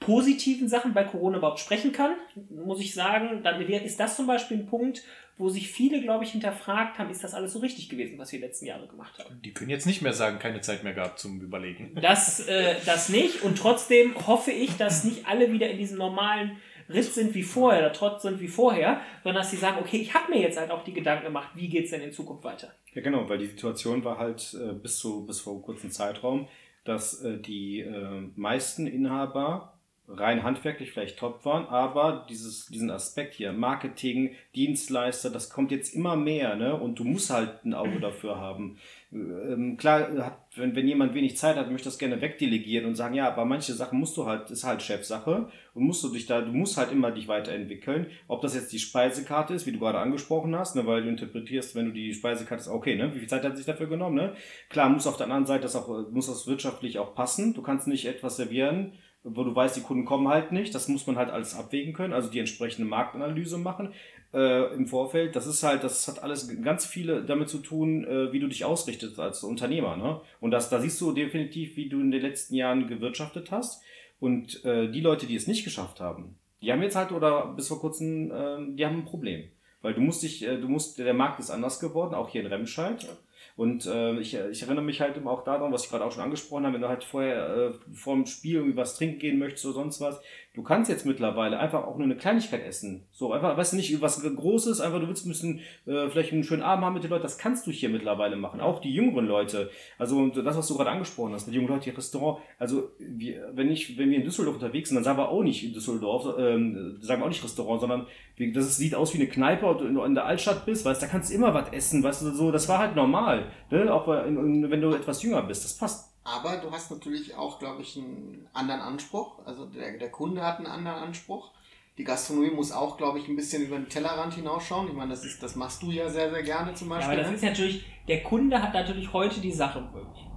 [0.00, 2.12] positiven Sachen bei Corona überhaupt sprechen kann,
[2.50, 5.02] muss ich sagen, dann ist das zum Beispiel ein Punkt,
[5.38, 8.40] wo sich viele, glaube ich, hinterfragt haben, ist das alles so richtig gewesen, was wir
[8.40, 9.40] die letzten Jahre gemacht haben.
[9.42, 11.96] Die können jetzt nicht mehr sagen, keine Zeit mehr gehabt zum Überlegen.
[12.00, 16.58] Das, äh, das nicht und trotzdem hoffe ich, dass nicht alle wieder in diesem normalen
[16.88, 20.14] Riss sind wie vorher oder trotz sind wie vorher, sondern dass sie sagen, okay, ich
[20.14, 22.72] habe mir jetzt halt auch die Gedanken gemacht, wie geht es denn in Zukunft weiter.
[22.94, 26.48] Ja genau, weil die Situation war halt äh, bis, zu, bis vor einem kurzen Zeitraum,
[26.84, 29.77] dass äh, die äh, meisten Inhaber
[30.08, 35.94] rein handwerklich vielleicht top waren, aber dieses, diesen Aspekt hier, Marketing, Dienstleister, das kommt jetzt
[35.94, 36.74] immer mehr, ne?
[36.74, 38.78] Und du musst halt ein Auge dafür haben.
[39.12, 43.14] Ähm, klar, hat, wenn, wenn jemand wenig Zeit hat, möchte das gerne wegdelegieren und sagen,
[43.14, 46.40] ja, aber manche Sachen musst du halt, ist halt Chefsache und musst du dich da,
[46.40, 48.06] du musst halt immer dich weiterentwickeln.
[48.28, 51.74] Ob das jetzt die Speisekarte ist, wie du gerade angesprochen hast, ne, weil du interpretierst,
[51.74, 54.34] wenn du die Speisekarte ist, okay, ne, wie viel Zeit hat sich dafür genommen, ne?
[54.70, 57.54] Klar, muss auf der anderen Seite das auch, muss das wirtschaftlich auch passen.
[57.54, 58.92] Du kannst nicht etwas servieren,
[59.34, 60.74] wo du weißt, die Kunden kommen halt nicht.
[60.74, 63.92] Das muss man halt alles abwägen können, also die entsprechende Marktanalyse machen
[64.32, 65.36] äh, im Vorfeld.
[65.36, 68.64] Das ist halt, das hat alles ganz viele damit zu tun, äh, wie du dich
[68.64, 69.96] ausrichtest als Unternehmer.
[69.96, 70.20] Ne?
[70.40, 73.82] Und das, da siehst du definitiv, wie du in den letzten Jahren gewirtschaftet hast.
[74.20, 77.68] Und äh, die Leute, die es nicht geschafft haben, die haben jetzt halt oder bis
[77.68, 79.44] vor kurzem, äh, die haben ein Problem.
[79.80, 82.48] Weil du musst dich, äh, du musst, der Markt ist anders geworden, auch hier in
[82.48, 83.02] Remscheid.
[83.02, 83.10] Ja.
[83.58, 86.22] Und äh, ich, ich erinnere mich halt immer auch daran, was ich gerade auch schon
[86.22, 89.66] angesprochen habe, wenn du halt vorher äh, vor dem Spiel irgendwie was trinken gehen möchtest
[89.66, 90.20] oder sonst was,
[90.54, 93.06] du kannst jetzt mittlerweile einfach auch nur eine Kleinigkeit essen.
[93.12, 96.42] So, einfach, weißt du nicht, was Großes, einfach du willst ein bisschen, äh, vielleicht einen
[96.42, 98.60] schönen Abend haben mit den Leuten, das kannst du hier mittlerweile machen.
[98.60, 99.70] Auch die jüngeren Leute.
[99.98, 102.42] Also das, was du gerade angesprochen hast, die jungen Leute, die Restaurant.
[102.58, 105.64] Also wir, wenn ich, wenn wir in Düsseldorf unterwegs sind, dann sagen wir auch nicht
[105.64, 108.06] in Düsseldorf, ähm, sagen wir auch nicht Restaurant, sondern
[108.54, 111.30] das sieht aus wie eine Kneipe und du in der Altstadt bist, weißt, da kannst
[111.30, 113.46] du immer was essen, weißt du, so, das war halt normal.
[113.70, 113.92] Ne?
[113.92, 116.07] Auch wenn du etwas jünger bist, das passt.
[116.34, 119.38] Aber du hast natürlich auch, glaube ich, einen anderen Anspruch.
[119.46, 121.50] Also der, der Kunde hat einen anderen Anspruch.
[121.96, 124.88] Die Gastronomie muss auch, glaube ich, ein bisschen über den Tellerrand hinausschauen.
[124.88, 127.14] Ich meine, das, ist, das machst du ja sehr, sehr gerne zum Beispiel.
[127.14, 129.88] Ja, aber das ist natürlich, der Kunde hat natürlich heute die Sache.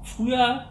[0.03, 0.65] Früher,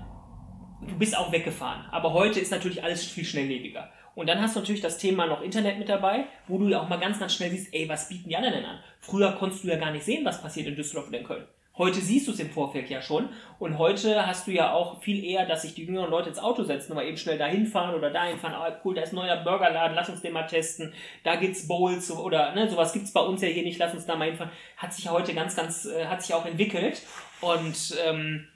[0.80, 3.90] du bist auch weggefahren, aber heute ist natürlich alles viel schnelllebiger.
[4.16, 6.88] Und dann hast du natürlich das Thema noch Internet mit dabei, wo du ja auch
[6.88, 8.80] mal ganz, ganz schnell siehst, ey, was bieten die anderen denn an?
[9.00, 11.46] Früher konntest du ja gar nicht sehen, was passiert in Düsseldorf oder in Köln.
[11.80, 13.30] Heute siehst du es im Vorfeld ja schon.
[13.58, 16.62] Und heute hast du ja auch viel eher, dass sich die jüngeren Leute ins Auto
[16.62, 18.52] setzen und mal eben schnell dahin fahren oder dahin fahren.
[18.52, 20.92] Ah, cool, da ist ein neuer Burgerladen, lass uns den mal testen.
[21.24, 24.14] Da gibt's Bowls oder ne, sowas gibt's bei uns ja hier nicht, lass uns da
[24.14, 24.52] mal hinfahren.
[24.76, 27.00] Hat sich ja heute ganz, ganz, äh, hat sich auch entwickelt.
[27.40, 28.46] Und ähm,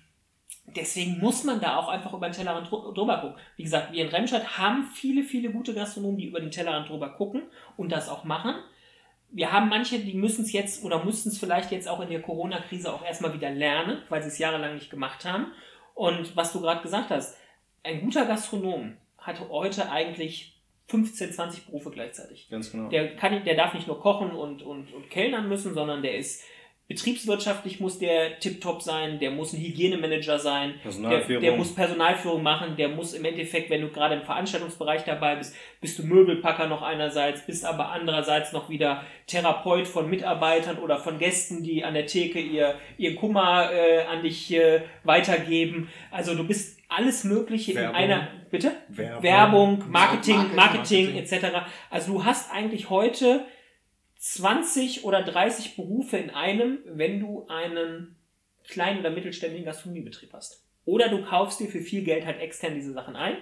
[0.77, 3.41] deswegen muss man da auch einfach über den Tellerrand drüber gucken.
[3.57, 7.09] Wie gesagt, wir in Remscheid haben viele, viele gute Gastronomen, die über den Tellerrand drüber
[7.15, 7.45] gucken
[7.79, 8.57] und das auch machen
[9.35, 12.23] wir haben manche, die müssen es jetzt oder mussten es vielleicht jetzt auch in der
[12.23, 15.49] Corona-Krise auch erstmal wieder lernen, weil sie es jahrelang nicht gemacht haben.
[15.95, 17.37] Und was du gerade gesagt hast,
[17.83, 20.55] ein guter Gastronom hat heute eigentlich
[20.87, 22.49] 15, 20 Berufe gleichzeitig.
[22.49, 22.89] Ganz genau.
[22.91, 26.45] Der, kann, der darf nicht nur kochen und, und, und kellnern müssen, sondern der ist
[26.87, 32.77] betriebswirtschaftlich muss der tiptop sein, der muss ein Hygienemanager sein, der, der, muss Personalführung machen,
[32.77, 36.83] der muss im Endeffekt, wenn du gerade im Veranstaltungsbereich dabei bist, bist du Möbelpacker noch
[36.83, 42.05] einerseits, bist aber andererseits noch wieder Therapeut von Mitarbeitern oder von Gästen, die an der
[42.05, 45.89] Theke ihr, ihr Kummer äh, an dich äh, weitergeben.
[46.11, 47.97] Also du bist alles Mögliche Werbung.
[47.97, 48.73] in einer, bitte?
[48.89, 51.67] Werbung, Werbung Marketing, Marketing, Marketing, etc.
[51.91, 53.47] Also du hast eigentlich heute
[54.25, 58.17] 20 oder 30 Berufe in einem, wenn du einen
[58.67, 60.65] kleinen oder mittelständigen Gastronomiebetrieb hast.
[60.87, 63.37] Oder du kaufst dir für viel Geld halt extern diese Sachen ein.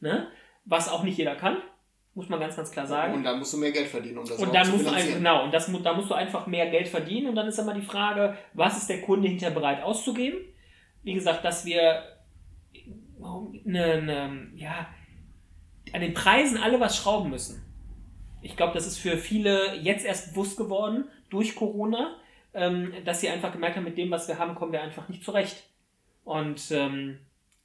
[0.00, 0.28] Ne?
[0.64, 1.58] Was auch nicht jeder kann,
[2.14, 3.12] muss man ganz, ganz klar sagen.
[3.12, 5.18] Und dann musst du mehr Geld verdienen, um das Und dann zu musst du finanzieren.
[5.18, 7.82] genau, und das, da musst du einfach mehr Geld verdienen und dann ist immer die
[7.82, 10.38] Frage, was ist der Kunde hinterher bereit auszugeben?
[11.02, 12.04] Wie gesagt, dass wir
[13.66, 14.86] eine, eine, ja,
[15.92, 17.71] an den Preisen alle was schrauben müssen.
[18.42, 22.16] Ich glaube, das ist für viele jetzt erst bewusst geworden durch Corona,
[22.54, 25.24] ähm, dass sie einfach gemerkt haben, mit dem, was wir haben, kommen wir einfach nicht
[25.24, 25.64] zurecht.
[26.24, 27.18] Und ähm,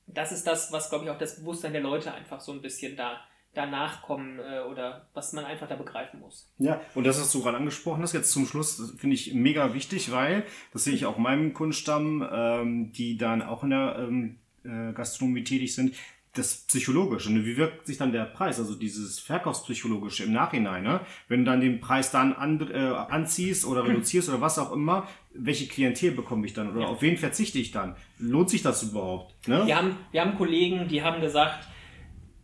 [0.07, 2.95] das ist das, was, glaube ich, auch das Bewusstsein der Leute einfach so ein bisschen
[2.95, 3.19] da
[3.57, 6.47] danach kommen äh, oder was man einfach da begreifen muss.
[6.59, 10.11] Ja, und das, was du gerade angesprochen hast, jetzt zum Schluss, finde ich mega wichtig,
[10.11, 14.37] weil, das sehe ich auch in meinem Kundenstamm, ähm, die dann auch in der ähm,
[14.63, 15.95] äh, Gastronomie tätig sind,
[16.37, 17.31] das Psychologische.
[17.33, 17.45] Ne?
[17.45, 20.99] Wie wirkt sich dann der Preis, also dieses Verkaufspsychologische im Nachhinein, ne?
[21.27, 25.07] wenn du dann den Preis dann an, äh, anziehst oder reduzierst oder was auch immer,
[25.33, 26.87] welche Klientel bekomme ich dann oder Ja.
[26.87, 27.95] auf wen verzichte ich dann?
[28.19, 29.47] Lohnt sich das überhaupt?
[29.47, 29.65] Ne?
[29.65, 31.67] Wir haben, wir haben Kollegen, die haben gesagt,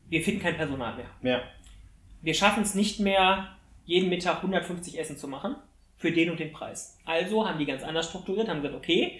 [0.10, 1.10] wir finden kein Personal mehr.
[1.21, 1.41] ja.
[2.21, 3.49] Wir schaffen es nicht mehr,
[3.86, 5.58] jeden Mittag 150 Essen zu machen
[5.97, 6.97] für den und den Preis.
[7.03, 9.19] Also haben die ganz anders strukturiert, haben gesagt, okay,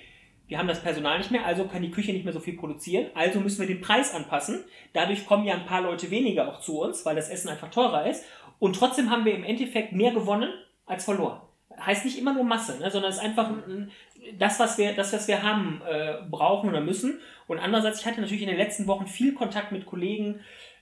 [0.53, 3.07] wir haben das Personal nicht mehr, also kann die Küche nicht mehr so viel produzieren,
[3.15, 4.63] also müssen wir den Preis anpassen.
[4.93, 8.05] Dadurch kommen ja ein paar Leute weniger auch zu uns, weil das Essen einfach teurer
[8.07, 8.23] ist.
[8.59, 10.53] Und trotzdem haben wir im Endeffekt mehr gewonnen
[10.85, 11.41] als verloren.
[11.83, 13.89] Heißt nicht immer nur Masse, ne, sondern es ist einfach ein-
[14.37, 17.19] das, was wir, das, was wir haben, äh, brauchen oder müssen.
[17.47, 20.41] Und andererseits, ich hatte natürlich in den letzten Wochen viel Kontakt mit Kollegen,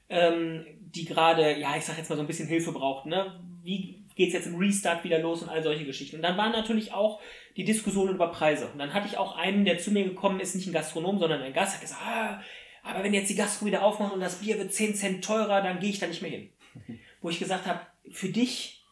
[0.10, 3.08] ähm, die gerade, ja, ich sag jetzt mal so ein bisschen Hilfe brauchten.
[3.08, 3.40] Ne?
[3.64, 6.18] Wie geht's jetzt im Restart wieder los und all solche Geschichten.
[6.18, 7.20] Und dann waren natürlich auch
[7.58, 8.68] die Diskussionen über Preise.
[8.68, 11.42] Und dann hatte ich auch einen, der zu mir gekommen ist, nicht ein Gastronom, sondern
[11.42, 12.42] ein Gast, hat gesagt, ah,
[12.84, 15.80] aber wenn jetzt die Gastro wieder aufmacht und das Bier wird 10 Cent teurer, dann
[15.80, 16.50] gehe ich da nicht mehr hin.
[17.22, 18.84] Wo ich gesagt habe, für dich,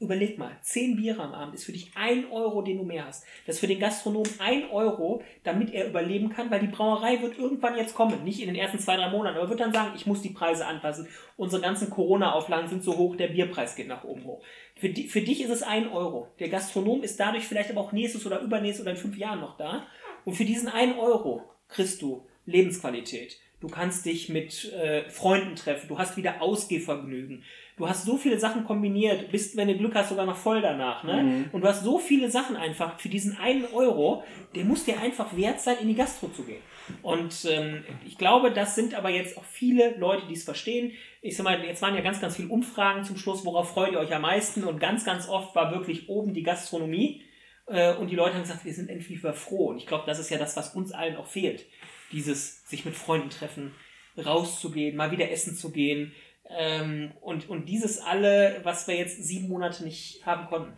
[0.00, 3.24] überleg mal, 10 Biere am Abend ist für dich ein Euro, den du mehr hast.
[3.46, 7.38] Das ist für den Gastronom ein Euro, damit er überleben kann, weil die Brauerei wird
[7.38, 8.24] irgendwann jetzt kommen.
[8.24, 10.66] Nicht in den ersten zwei, drei Monaten, aber wird dann sagen, ich muss die Preise
[10.66, 11.08] anpassen.
[11.36, 14.42] Unsere ganzen Corona-Auflagen sind so hoch, der Bierpreis geht nach oben hoch.
[14.78, 16.28] Für, di für dich ist es ein Euro.
[16.38, 19.56] Der Gastronom ist dadurch vielleicht aber auch nächstes oder übernächstes oder in fünf Jahren noch
[19.56, 19.86] da.
[20.24, 23.38] Und für diesen einen Euro kriegst du Lebensqualität.
[23.60, 25.88] Du kannst dich mit äh, Freunden treffen.
[25.88, 27.42] Du hast wieder Ausgehvergnügen.
[27.78, 29.30] Du hast so viele Sachen kombiniert.
[29.32, 31.04] Bist, wenn du Glück hast, sogar noch voll danach.
[31.04, 31.48] Ne?
[31.52, 34.24] Und du hast so viele Sachen einfach für diesen einen Euro.
[34.54, 36.60] Der muss dir einfach wert sein, in die Gastro zu gehen.
[37.02, 40.92] Und ähm, ich glaube, das sind aber jetzt auch viele Leute, die es verstehen.
[41.20, 43.44] Ich sag mal, jetzt waren ja ganz, ganz viele Umfragen zum Schluss.
[43.44, 44.64] Worauf freut ihr euch am meisten?
[44.64, 47.22] Und ganz, ganz oft war wirklich oben die Gastronomie.
[47.66, 49.68] Äh, und die Leute haben gesagt, wir sind endlich wieder froh.
[49.68, 51.66] Und ich glaube, das ist ja das, was uns allen auch fehlt.
[52.12, 53.74] Dieses sich mit Freunden treffen,
[54.16, 56.12] rauszugehen, mal wieder essen zu gehen.
[56.48, 60.76] Ähm, und, und dieses alle, was wir jetzt sieben Monate nicht haben konnten.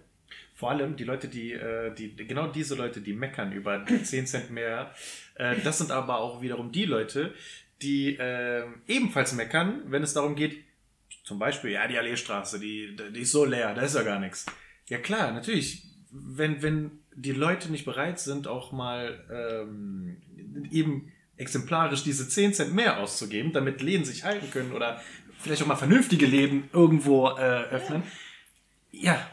[0.59, 4.51] Vor allem die Leute, die, äh, die, genau diese Leute, die meckern über 10 Cent
[4.51, 4.93] mehr,
[5.37, 7.33] äh, das sind aber auch wiederum die Leute,
[7.81, 10.65] die äh, ebenfalls meckern, wenn es darum geht,
[11.23, 14.47] zum Beispiel, ja, die Alleestraße, die, die ist so leer, da ist ja gar nichts.
[14.89, 20.17] Ja klar, natürlich, wenn, wenn die Leute nicht bereit sind, auch mal ähm,
[20.73, 25.01] eben exemplarisch diese 10 Cent mehr auszugeben, damit Läden sich halten können oder
[25.39, 28.03] vielleicht auch mal vernünftige Läden irgendwo äh, öffnen.
[28.91, 29.25] Ja.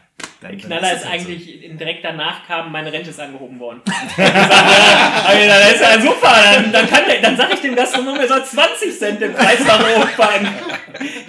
[0.42, 1.28] Der dann- Knaller dann ist das halt so.
[1.28, 3.80] eigentlich, in- direkt danach kam, meine Rente ist angehoben worden.
[4.16, 6.34] Alter, das ist ja super.
[6.54, 9.64] Dann, dann, kann der, dann sag ich dem Gastronom, er soll 20 Cent den Preis
[9.66, 10.48] nach oben packen.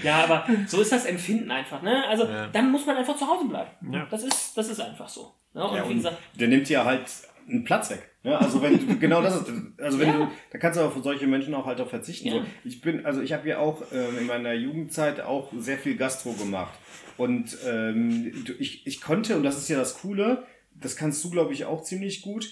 [0.04, 1.82] Ja, aber so ist das Empfinden einfach.
[1.82, 2.04] Ne?
[2.08, 2.48] Also Ja.
[2.48, 3.70] dann muss man einfach zu Hause bleiben.
[3.92, 4.08] Ja.
[4.10, 5.34] Das, ist, das ist einfach so.
[5.54, 5.64] Ne?
[5.68, 7.02] Und Ja, und gesagt, der nimmt ja halt
[7.50, 8.04] einen Platz weg.
[8.24, 9.46] Ja, also wenn du, genau das ist,
[9.82, 10.14] also wenn Ja.
[10.18, 12.28] du, da kannst du auf solche Menschen auch halt auch verzichten.
[12.28, 12.34] Ja.
[12.36, 15.96] So, ich bin, also ich habe ja auch ähm, in meiner Jugendzeit auch sehr viel
[15.96, 16.74] Gastro gemacht.
[17.18, 20.44] Und ähm, ich, ich konnte, und das ist ja das Coole,
[20.80, 22.50] das kannst du, glaube ich, auch ziemlich gut.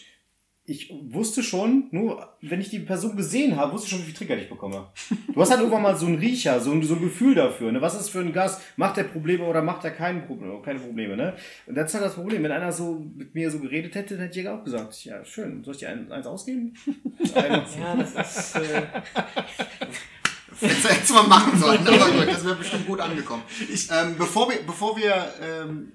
[0.67, 4.15] Ich wusste schon, nur wenn ich die Person gesehen habe, wusste ich schon, wie viel
[4.15, 4.87] Trigger ich bekomme.
[5.31, 7.71] Du hast halt irgendwann mal so einen Riecher, so ein, so ein Gefühl dafür.
[7.71, 7.81] Ne?
[7.81, 8.59] Was ist für ein Gast?
[8.75, 11.15] Macht der Probleme oder macht er kein Problem, keine Probleme?
[11.15, 11.35] Ne?
[11.67, 12.41] Und das ist halt das Problem.
[12.41, 15.63] Wenn einer so mit mir so geredet hätte, dann hätte ich auch gesagt, ja, schön,
[15.63, 16.73] soll ich dir ein, eins ausgeben?
[17.35, 18.55] Ja, das ist.
[18.55, 18.81] Äh,
[20.59, 23.43] Hättest du mal machen sollen, aber gut, das wäre bestimmt gut angekommen.
[23.91, 25.91] ähm, bevor wir, bevor wir ähm,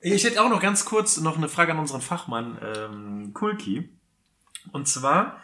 [0.00, 3.88] Ich hätte auch noch ganz kurz noch eine Frage an unseren Fachmann ähm, Kulki.
[4.72, 5.40] Und zwar,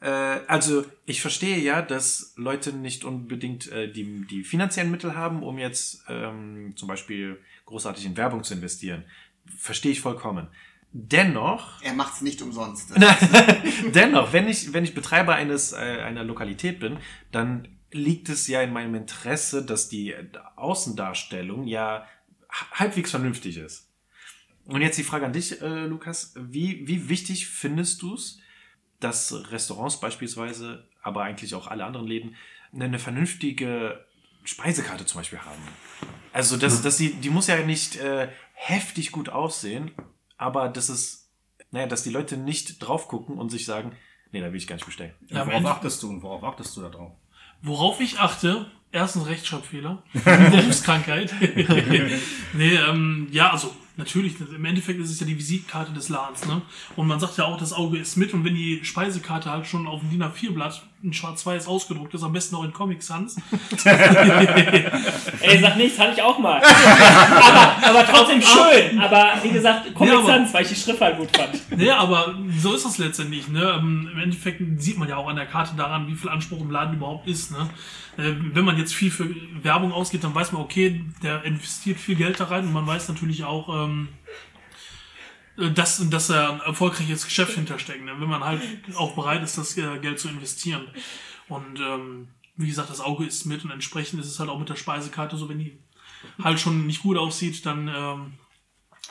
[0.00, 5.42] äh, also ich verstehe ja, dass Leute nicht unbedingt äh, die, die finanziellen Mittel haben,
[5.42, 9.04] um jetzt ähm, zum Beispiel großartig in Werbung zu investieren.
[9.58, 10.48] Verstehe ich vollkommen.
[10.92, 12.92] Dennoch er macht es nicht umsonst.
[13.94, 16.98] Dennoch, wenn ich, wenn ich Betreiber eines, äh, einer Lokalität bin,
[17.30, 20.14] dann liegt es ja in meinem Interesse, dass die
[20.56, 22.06] Außendarstellung ja
[22.72, 23.88] halbwegs vernünftig ist.
[24.64, 26.34] Und jetzt die Frage an dich, äh, Lukas.
[26.36, 28.38] Wie, wie wichtig findest du es,
[29.00, 32.36] dass Restaurants beispielsweise, aber eigentlich auch alle anderen Läden,
[32.72, 34.04] eine vernünftige
[34.44, 35.62] Speisekarte zum Beispiel haben.
[36.32, 39.90] Also, dass, dass die, die muss ja nicht äh, heftig gut aussehen,
[40.36, 41.30] aber das ist,
[41.72, 43.96] naja, dass die Leute nicht drauf gucken und sich sagen,
[44.30, 45.14] nee, da will ich gar nicht bestellen.
[45.28, 47.12] Ja, worauf achtest du und worauf achtest du da drauf?
[47.62, 51.34] Worauf ich achte, erstens Rechtschreibfehler, Berufskrankheit.
[52.54, 56.62] nee, ähm, ja, also natürlich, im Endeffekt ist es ja die Visitkarte des Ladens, ne?
[56.96, 59.86] Und man sagt ja auch, das Auge ist mit und wenn die Speisekarte halt schon
[59.86, 63.36] auf dem DIN A4-Blatt in schwarz-weiß ausgedruckt ist, am besten auch in Comic Sans.
[63.84, 66.60] Ey, sag nichts, hatte ich auch mal.
[66.64, 69.00] aber, aber trotzdem schön.
[69.00, 71.78] Aber wie gesagt, Comic Ja, Sans, weil ich die Schrift halt gut fand.
[71.78, 73.48] Nee, aber so ist es letztendlich.
[73.48, 73.78] Ne?
[73.78, 76.70] Ähm, Im Endeffekt sieht man ja auch an der Karte daran, wie viel Anspruch im
[76.70, 77.50] Laden überhaupt ist.
[77.50, 77.68] Ne?
[78.18, 82.16] Äh, Wenn man jetzt viel für Werbung ausgeht, dann weiß man, okay, der investiert viel
[82.16, 84.49] Geld da rein und man weiß natürlich auch, ähm, äh,
[85.68, 88.04] dass, dass da ein erfolgreiches Geschäft hintersteckt.
[88.04, 88.12] Ne?
[88.18, 88.62] Wenn man halt
[88.96, 90.88] auch bereit ist, das äh, Geld zu investieren.
[91.48, 94.68] Und ähm, wie gesagt, das Auge ist mit und entsprechend ist es halt auch mit
[94.68, 95.78] der Speisekarte so, wenn die
[96.42, 98.32] halt schon nicht gut aussieht, dann ähm,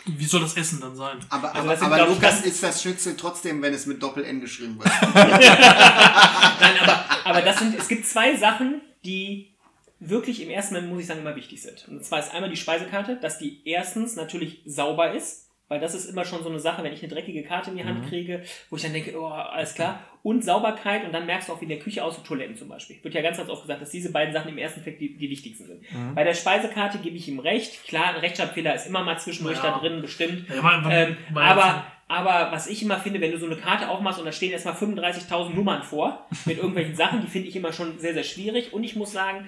[0.06, 1.20] wie soll das Essen dann sein?
[1.30, 4.80] Aber, Also aber, sind, aber Lukas ist das Schnitzel trotzdem, wenn es mit Doppel-N geschrieben
[4.80, 4.88] wird.
[5.14, 9.56] Nein, aber, aber das sind, es gibt zwei Sachen, die
[10.00, 11.86] wirklich im ersten Moment, muss ich sagen, immer wichtig sind.
[11.90, 16.10] Und zwar ist einmal die Speisekarte, dass die erstens natürlich sauber ist, weil das ist
[16.10, 18.76] immer schon so eine Sache, wenn ich eine dreckige Karte in die Hand kriege, wo
[18.76, 20.02] ich dann denke, oh, alles klar.
[20.24, 22.98] Und Sauberkeit und dann merkst du auch, wie in der Küche aussieht, Toiletten zum Beispiel.
[23.02, 25.30] Wird ja ganz, ganz oft gesagt, dass diese beiden Sachen im ersten Effekt die, die
[25.30, 25.84] wichtigsten sind.
[26.16, 27.86] Bei der Speisekarte gebe ich ihm recht.
[27.88, 29.72] Klar, ein Rechtschreibfehler ist immer mal zwischendurch Ja.
[29.72, 30.50] da drin, bestimmt.
[30.50, 33.88] Ja, weil- weil- Ähm, aber, aber was ich immer finde, wenn du so eine Karte
[33.90, 37.72] aufmachst und da stehen erstmal 35.000 Nummern vor mit irgendwelchen Sachen, die finde ich immer
[37.72, 38.74] schon sehr, sehr schwierig.
[38.74, 39.48] Und ich muss sagen,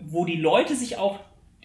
[0.00, 1.18] wo die Leute sich auch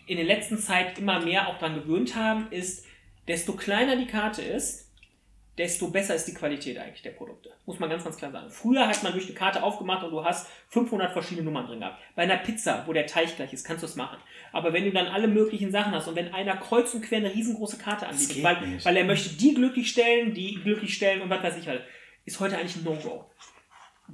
[0.05, 2.85] in der letzten Zeit immer mehr auch dran gewöhnt haben, ist,
[3.27, 4.89] desto kleiner die Karte ist,
[5.57, 7.51] desto besser ist die Qualität eigentlich der Produkte.
[7.65, 8.49] Muss man ganz, ganz klar sagen.
[8.49, 12.01] Früher hat man durch die Karte aufgemacht und du hast 500 verschiedene Nummern drin gehabt.
[12.15, 14.17] Bei einer Pizza, wo der Teig gleich ist, kannst du es machen.
[14.51, 17.33] Aber wenn du dann alle möglichen Sachen hast und wenn einer kreuz und quer eine
[17.33, 21.43] riesengroße Karte anbietet, weil, weil er möchte die glücklich stellen, die glücklich stellen und was
[21.43, 21.83] weiß ich halt,
[22.25, 23.25] ist heute eigentlich ein No-Go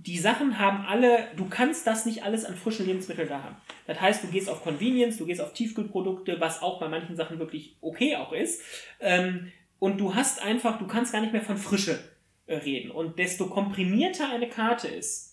[0.06, 3.58] die Sachen haben alle, du kannst das nicht alles an frischen Lebensmitteln da haben.
[3.86, 7.40] Das heißt, du gehst auf Convenience, du gehst auf Tiefkühlprodukte, was auch bei manchen Sachen
[7.40, 8.62] wirklich okay auch ist.
[9.02, 12.00] Ähm, und du hast einfach, du kannst gar nicht mehr von Frische
[12.46, 12.92] äh, reden.
[12.92, 15.29] Und desto komprimierter eine Karte ist,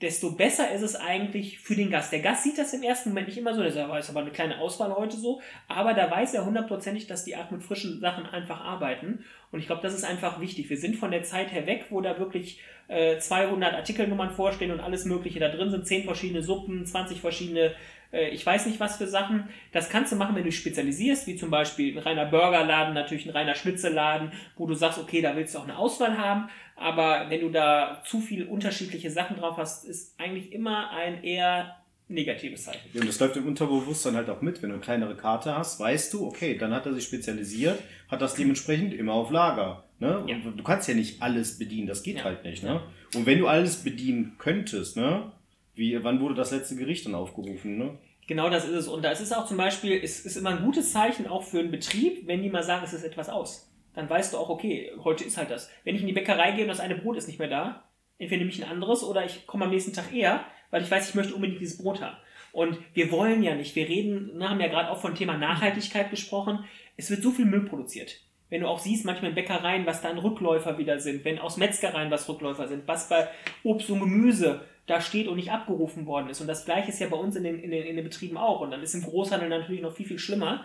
[0.00, 2.12] desto besser ist es eigentlich für den Gast.
[2.12, 4.20] Der Gast sieht das im ersten Moment nicht immer so, der sagt, "Oh, ist aber
[4.20, 8.00] eine kleine Auswahl heute so, aber da weiß er hundertprozentig, dass die Art mit frischen
[8.00, 9.24] Sachen einfach arbeiten.
[9.52, 10.70] Und ich glaube, das ist einfach wichtig.
[10.70, 14.80] Wir sind von der Zeit her weg, wo da wirklich äh, 200 Artikelnummern vorstehen und
[14.80, 17.74] alles Mögliche da drin sind, 10 verschiedene Suppen, 20 verschiedene,
[18.12, 19.48] äh, ich weiß nicht was für Sachen.
[19.72, 23.26] Das kannst du machen, wenn du dich spezialisierst, wie zum Beispiel ein reiner Burgerladen, natürlich
[23.26, 26.48] ein reiner Schnitzelladen, wo du sagst, okay, da willst du auch eine Auswahl haben,
[26.80, 31.76] aber wenn du da zu viel unterschiedliche Sachen drauf hast, ist eigentlich immer ein eher
[32.08, 32.88] negatives Zeichen.
[32.92, 34.62] Ja, und das läuft im Unterbewusstsein halt auch mit.
[34.62, 38.20] Wenn du eine kleinere Karte hast, weißt du, okay, dann hat er sich spezialisiert, hat
[38.20, 39.84] das dementsprechend immer auf Lager.
[40.00, 40.24] Ne?
[40.26, 40.36] Ja.
[40.36, 42.24] Und du kannst ja nicht alles bedienen, das geht Ja.
[42.24, 42.64] halt nicht.
[42.64, 42.80] Ne?
[43.14, 45.30] Und wenn du alles bedienen könntest, ne?
[45.74, 47.78] Wie, wann wurde das letzte Gericht dann aufgerufen?
[47.78, 47.96] Ne?
[48.26, 48.88] Genau das ist es.
[48.88, 51.60] Und da ist es auch zum Beispiel, es ist immer ein gutes Zeichen auch für
[51.60, 53.69] einen Betrieb, wenn die mal sagen, es ist etwas aus.
[53.94, 55.70] Dann weißt du auch, okay, heute ist halt das.
[55.84, 57.84] Wenn ich in die Bäckerei gehe und das eine Brot ist nicht mehr da,
[58.18, 61.08] entweder nehme ich ein anderes oder ich komme am nächsten Tag eher, weil ich weiß,
[61.08, 62.16] ich möchte unbedingt dieses Brot haben.
[62.52, 66.10] Und wir wollen ja nicht, wir reden, ne, haben ja gerade auch von Thema Nachhaltigkeit
[66.10, 66.64] gesprochen,
[66.96, 68.20] es wird so viel Müll produziert.
[68.48, 71.56] Wenn du auch siehst, manchmal in Bäckereien, was da an Rückläufer wieder sind, wenn aus
[71.56, 73.28] Metzgereien was Rückläufer sind, was bei
[73.62, 76.40] Obst und Gemüse da steht und nicht abgerufen worden ist.
[76.40, 78.60] Und das gleiche ist ja bei uns in den, in den, in den Betrieben auch.
[78.60, 80.64] Und dann ist im Großhandel natürlich noch viel, viel schlimmer.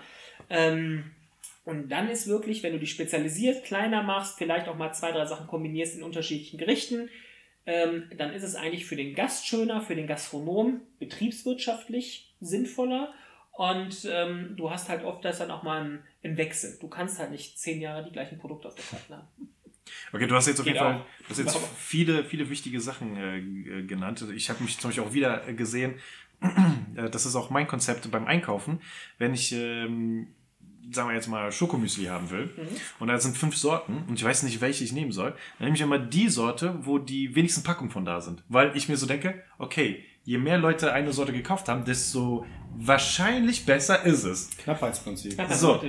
[0.49, 1.11] Ähm,
[1.65, 5.25] und dann ist wirklich, wenn du dich spezialisiert, kleiner machst, vielleicht auch mal zwei, drei
[5.25, 7.09] Sachen kombinierst in unterschiedlichen Gerichten,
[7.65, 13.13] ähm, dann ist es eigentlich für den Gast schöner, für den Gastronom betriebswirtschaftlich sinnvoller.
[13.51, 16.77] Und ähm, du hast halt oft das dann auch mal einen Wechsel.
[16.79, 19.27] Du kannst halt nicht zehn Jahre die gleichen Produkte auf der Karte haben.
[20.11, 21.05] Okay, du hast jetzt auf Geht jeden Fall auch.
[21.23, 24.21] du hast jetzt viele, viele wichtige Sachen äh, g- genannt.
[24.21, 25.95] Also Ich habe mich zum Beispiel auch wieder äh, gesehen,
[26.95, 28.81] äh, das ist auch mein Konzept beim Einkaufen,
[29.17, 30.35] wenn ich, ähm,
[30.91, 32.49] sagen wir jetzt mal, Schokomüsli haben will.
[32.99, 35.75] Und da sind fünf Sorten und ich weiß nicht, welche ich nehmen soll, dann nehme
[35.75, 38.43] ich immer die Sorte, wo die wenigsten Packungen von da sind.
[38.49, 42.45] Weil ich mir so denke, okay, je mehr Leute eine Sorte gekauft haben, desto
[42.77, 44.49] Wahrscheinlich besser ist es.
[44.63, 45.39] Knappheitsprinzip.
[45.53, 45.81] So.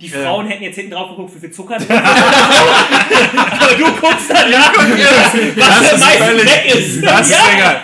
[0.00, 3.38] Die Frauen hätten jetzt hinten drauf geguckt, wie viel Zucker drin ist.
[3.38, 7.02] Aber du guckst dann ja, was Das meisten völlig, weg ist.
[7.04, 7.52] das ist ja.
[7.54, 7.82] egal.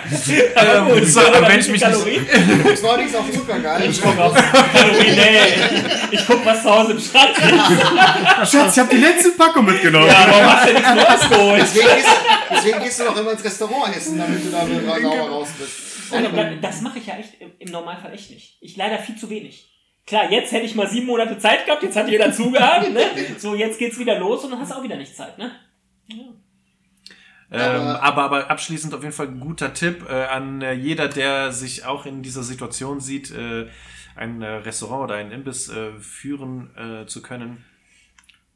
[0.95, 2.27] Ähm, so, aber wenn ich mich nicht, Kalorien?
[2.47, 3.89] Du guckst neulich auf Zucker, geil.
[3.89, 4.33] Ich guck auf
[4.73, 5.39] Kalorien, nee.
[6.11, 8.51] Ich guck, was zu Hause im Schrank ist.
[8.51, 10.07] Schatz, ich habe die letzte Packung mitgenommen.
[10.07, 11.61] Ja, warum hast du nichts Neues geholt?
[11.61, 12.07] Deswegen gehst,
[12.51, 15.71] deswegen gehst du doch immer ins Restaurant essen, damit du da wieder sauber raus bist.
[16.11, 18.50] Nein, aber das mache ich ja echt im- im Normalfall echt nicht.
[18.59, 19.71] Ich leider viel zu wenig.
[20.05, 23.01] Klar, jetzt hätte ich mal sieben Monate Zeit gehabt, jetzt hat jeder zugehabt, ne?
[23.37, 25.51] So, jetzt geht's wieder los und dann hast du auch wieder nicht Zeit, ne?
[27.51, 31.51] ähm, aber, aber abschließend auf jeden Fall ein guter Tipp äh, an äh, jeder, der
[31.51, 33.67] sich auch in dieser Situation sieht, äh,
[34.15, 37.65] ein äh, Restaurant oder einen Imbiss äh, führen äh, zu können.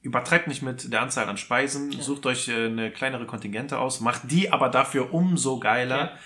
[0.02, 4.32] Übertreibt nicht mit der Anzahl an Speisen, sucht euch äh, eine kleinere Kontingente aus, macht
[4.32, 5.98] die aber dafür umso geiler.
[5.98, 6.20] Ja.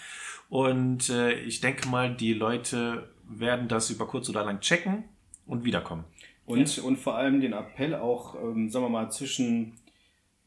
[0.49, 5.03] Und äh, ich denke mal, die Leute werden das über kurz oder lang checken
[5.45, 6.05] und wiederkommen.
[6.45, 9.77] Und, und vor allem den Appell auch, ähm, sagen wir mal, zwischen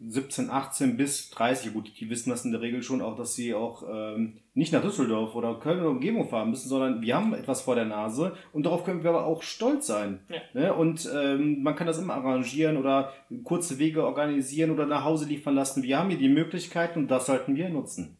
[0.08, 3.54] 17, 18 bis 30, gut, die wissen das in der Regel schon auch, dass sie
[3.54, 7.62] auch ähm, nicht nach Düsseldorf oder Köln oder Umgebung fahren müssen, sondern wir haben etwas
[7.62, 10.20] vor der Nase und darauf können wir aber auch stolz sein.
[10.28, 10.40] Ja.
[10.54, 10.74] Ne?
[10.74, 13.12] Und ähm, man kann das immer arrangieren oder
[13.44, 15.84] kurze Wege organisieren oder nach Hause liefern lassen.
[15.84, 18.16] Wir haben hier die Möglichkeiten und das sollten wir nutzen.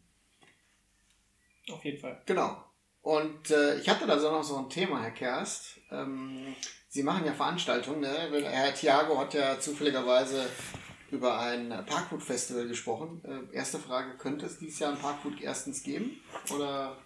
[1.69, 2.21] Auf jeden Fall.
[2.25, 2.55] Genau.
[3.03, 5.77] Und äh, ich hatte da so noch so ein Thema, Herr Kerst.
[5.91, 6.55] Ähm,
[6.87, 8.29] Sie machen ja Veranstaltungen, ne?
[8.45, 10.45] Herr Thiago hat ja zufälligerweise
[11.11, 13.21] über ein Parkfood-Festival gesprochen.
[13.25, 16.21] Äh, erste Frage, könnte es dieses Jahr ein Parkfood erstens geben?
[16.55, 16.97] Oder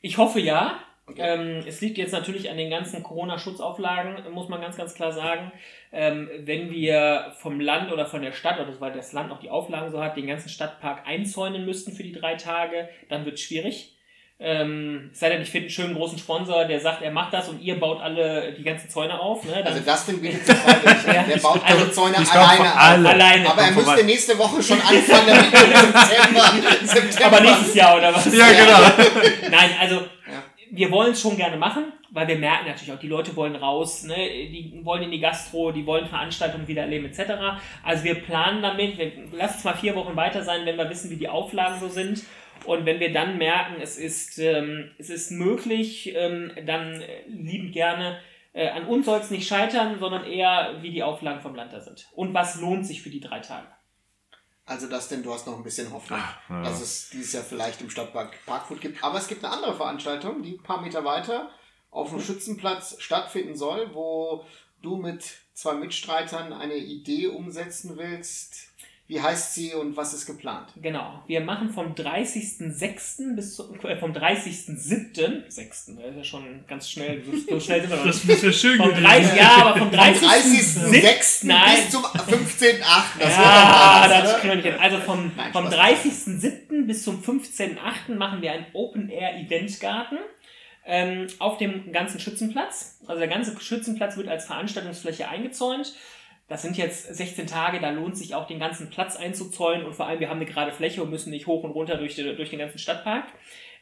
[0.00, 0.80] Ich hoffe ja.
[1.06, 1.22] Okay.
[1.22, 5.52] Ähm, es liegt jetzt natürlich an den ganzen Corona-Schutzauflagen, muss man ganz, ganz klar sagen.
[5.92, 9.50] Ähm, wenn wir vom Land oder von der Stadt, oder weil das Land auch die
[9.50, 13.42] Auflagen so hat, den ganzen Stadtpark einzäunen müssten für die drei Tage, dann wird es
[13.42, 13.94] schwierig.
[14.40, 17.48] Ähm, es sei denn, ich finde einen schönen großen Sponsor, der sagt, er macht das
[17.48, 19.42] und ihr baut alle die ganzen Zäune auf.
[19.44, 19.50] Ne?
[19.64, 20.56] Dann, also Dustin bietet sich.
[21.06, 23.08] Ja, Der baut also, also, Zäune alleine alle.
[23.08, 23.50] alleine.
[23.50, 23.90] Aber er vorbei.
[23.90, 26.86] müsste nächste Woche schon anfangen damit im September.
[26.86, 27.26] September.
[27.26, 28.32] Aber nächstes Jahr oder was?
[28.32, 29.10] Ja, genau.
[29.50, 30.02] Nein, also
[30.70, 34.04] wir wollen es schon gerne machen, weil wir merken natürlich auch, die Leute wollen raus,
[34.04, 34.14] ne?
[34.14, 37.32] die wollen in die Gastro, die wollen Veranstaltungen wieder erleben etc.
[37.82, 41.10] Also wir planen damit, wir, lass es mal vier Wochen weiter sein, wenn wir wissen,
[41.10, 42.22] wie die Auflagen so sind.
[42.64, 47.72] Und wenn wir dann merken, es ist, ähm, es ist möglich, ähm, dann äh, liebend
[47.72, 48.20] gerne.
[48.52, 51.80] Äh, an uns soll es nicht scheitern, sondern eher, wie die Auflagen vom Land da
[51.80, 52.08] sind.
[52.14, 53.66] Und was lohnt sich für die drei Tage.
[54.66, 56.62] Also Dustin, du hast noch ein bisschen Hoffnung, Ah, ja.
[56.64, 59.02] dass es dieses Jahr vielleicht im Stadtpark Parkfood gibt.
[59.02, 61.50] Aber es gibt eine andere Veranstaltung, die ein paar Meter weiter
[61.90, 64.44] auf dem Schützenplatz stattfinden soll, wo
[64.82, 68.67] du mit zwei Mitstreitern eine Idee umsetzen willst.
[69.08, 70.68] Wie heißt sie und was ist geplant?
[70.76, 71.22] Genau.
[71.26, 73.34] Wir machen vom 30.06.
[73.36, 75.48] bis zu, äh, vom 30.07.
[75.50, 75.86] 6.
[75.96, 77.24] Das ist ja schon ganz schnell.
[77.24, 79.04] So, so schnell sind wir noch Das ist ja schön Vom gewesen.
[79.04, 81.46] 30, ja, aber vom 30.06.
[81.46, 81.76] Nein.
[81.76, 82.74] bis zum 15.08.
[83.18, 84.74] Das Ja, wird das kriegen wir nicht hin.
[84.78, 86.04] Also vom, Nein, vom Spaß.
[86.04, 86.86] 30.07.
[86.86, 88.14] bis zum 15.08.
[88.14, 90.18] machen wir einen Open-Air-Eventgarten
[90.84, 92.98] ähm, auf dem ganzen Schützenplatz.
[93.06, 95.94] Also der ganze Schützenplatz wird als Veranstaltungsfläche eingezäunt.
[96.48, 100.06] Das sind jetzt 16 Tage, da lohnt sich auch den ganzen Platz einzuzäunen und vor
[100.06, 102.50] allem wir haben eine gerade Fläche und müssen nicht hoch und runter durch, die, durch
[102.50, 103.26] den ganzen Stadtpark.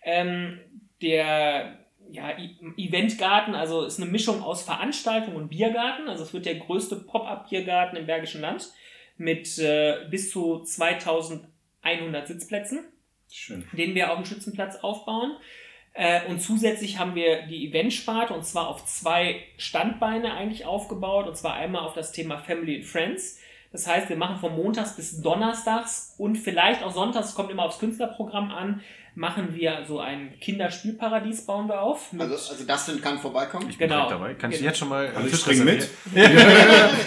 [0.03, 0.59] Ähm,
[1.01, 1.79] der
[2.11, 6.09] ja, I- Eventgarten, also ist eine Mischung aus Veranstaltung und Biergarten.
[6.09, 8.69] Also es wird der größte Pop-up-Biergarten im Bergischen Land
[9.17, 12.81] mit äh, bis zu 2100 Sitzplätzen,
[13.31, 13.65] Schön.
[13.73, 15.37] den wir auf dem Schützenplatz aufbauen.
[15.97, 21.27] Äh, und zusätzlich haben wir die Eventsparte und zwar auf zwei Standbeine eigentlich aufgebaut.
[21.27, 23.39] Und zwar einmal auf das Thema Family and Friends.
[23.73, 27.79] Das heißt, wir machen von Montags bis Donnerstags und vielleicht auch Sonntags, kommt immer aufs
[27.79, 28.81] Künstlerprogramm an,
[29.15, 32.13] machen wir so ein Kinderspielparadies, bauen wir auf.
[32.13, 33.69] mit- Also, also Dustin kann vorbeikommen.
[33.71, 34.09] Ich bin Genau.
[34.09, 34.35] dabei.
[34.35, 34.69] Kann ich Genau.
[34.69, 35.89] jetzt schon mal Also am ich Tisch spring mit.
[36.15, 36.29] mit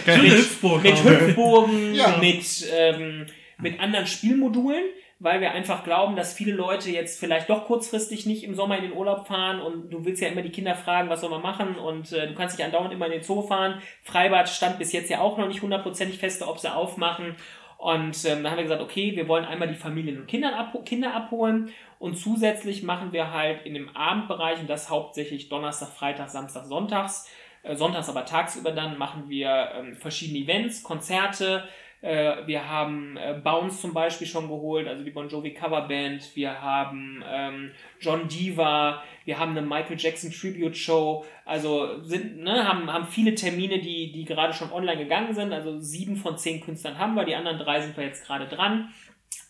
[0.07, 0.21] haben.
[0.31, 2.17] Hüpfburgen, Ja.
[2.17, 2.43] mit,
[2.75, 3.25] ähm,
[3.59, 4.83] mit anderen Spielmodulen,
[5.19, 8.83] weil wir einfach glauben, dass viele Leute jetzt vielleicht doch kurzfristig nicht im Sommer in
[8.83, 11.75] den Urlaub fahren und du willst ja immer die Kinder fragen, was soll man machen
[11.75, 13.81] und äh, du kannst nicht andauernd immer in den Zoo fahren.
[14.01, 17.35] Freibad stand bis jetzt ja auch noch nicht hundertprozentig fest, ob sie aufmachen.
[17.77, 20.81] Und ähm, da haben wir gesagt, okay, wir wollen einmal die Familien und Kinder, abho
[20.81, 26.29] Kinder abholen und zusätzlich machen wir halt in dem Abendbereich, und das hauptsächlich Donnerstag, Freitag,
[26.29, 27.29] Samstag, Sonntags,
[27.63, 31.67] äh, sonntags aber tagsüber dann machen wir ähm, verschiedene Events, Konzerte.
[32.01, 36.35] Äh, wir haben äh, Bounce zum Beispiel schon geholt, also die Bon Jovi Coverband.
[36.35, 39.03] Wir haben ähm, John Diva.
[39.25, 41.25] Wir haben eine Michael Jackson Tribute Show.
[41.45, 45.51] Also sind, ne, haben, haben viele Termine, die, die gerade schon online gegangen sind.
[45.51, 48.93] Also sieben von zehn Künstlern haben wir, die anderen drei sind wir jetzt gerade dran.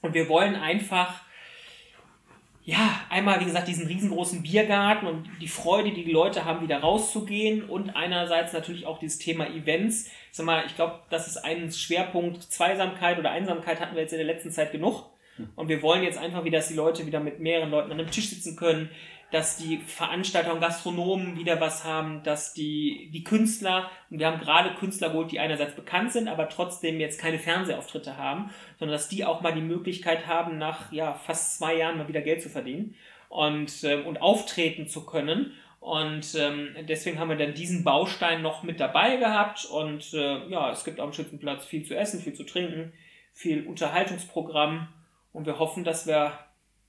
[0.02, 1.22] Und wir wollen einfach
[2.70, 6.80] ja, einmal, wie gesagt, diesen riesengroßen Biergarten und die Freude, die die Leute haben, wieder
[6.80, 10.12] rauszugehen und einerseits natürlich auch dieses Thema Events.
[10.32, 12.44] Ich sag mal, ich glaube, das ist ein Schwerpunkt.
[12.44, 15.10] Zweisamkeit oder Einsamkeit hatten wir jetzt in der letzten Zeit genug.
[15.56, 18.12] Und wir wollen jetzt einfach wieder, dass die Leute wieder mit mehreren Leuten an einem
[18.12, 18.90] Tisch sitzen können,
[19.32, 24.40] dass die Veranstalter und Gastronomen wieder was haben, dass die, die Künstler, und wir haben
[24.40, 28.50] gerade Künstler geholt, die einerseits bekannt sind, aber trotzdem jetzt keine Fernsehauftritte haben,
[28.80, 32.22] sondern dass die auch mal die Möglichkeit haben, nach ja, fast zwei Jahren mal wieder
[32.22, 32.96] Geld zu verdienen
[33.30, 35.54] und, äh, und auftreten zu können.
[35.80, 39.66] Und ähm, deswegen haben wir dann diesen Baustein noch mit dabei gehabt.
[39.66, 42.94] Und äh, ja, es gibt am Schützenplatz viel zu essen, viel zu trinken,
[43.34, 44.90] viel Unterhaltungsprogramm.
[45.32, 46.38] Und wir hoffen, dass wir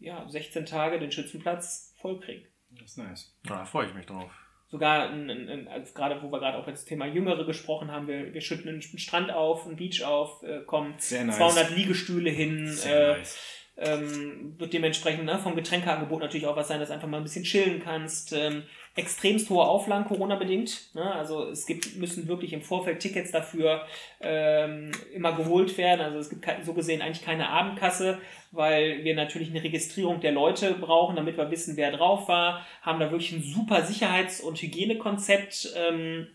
[0.01, 2.47] ja, 16 Tage den Schützenplatz vollkriegen.
[2.70, 3.36] Das ist nice.
[3.47, 4.30] Ja, da freue ich mich drauf.
[4.68, 8.07] Sogar, ein, ein, also gerade wo wir gerade auch über das Thema Jüngere gesprochen haben,
[8.07, 11.38] wir, wir schütten einen Strand auf, einen Beach auf, äh, kommen Sehr nice.
[11.38, 13.38] 200 Liegestühle hin, Sehr äh, nice.
[13.76, 17.24] ähm, wird dementsprechend ne, vom Getränkeangebot natürlich auch was sein, dass du einfach mal ein
[17.24, 18.32] bisschen chillen kannst.
[18.32, 18.62] Ähm,
[18.97, 20.95] extremst hohe Auflagen Corona-bedingt.
[20.95, 21.14] Ne?
[21.14, 23.86] Also es gibt, müssen wirklich im Vorfeld Tickets dafür
[24.20, 26.01] ähm, immer geholt werden.
[26.01, 28.18] Also es gibt so gesehen eigentlich keine Abendkasse,
[28.51, 32.66] weil wir natürlich eine Registrierung der Leute brauchen, damit wir wissen, wer drauf war.
[32.82, 36.26] Haben da wirklich ein super Sicherheits- und Hygienekonzept ähm,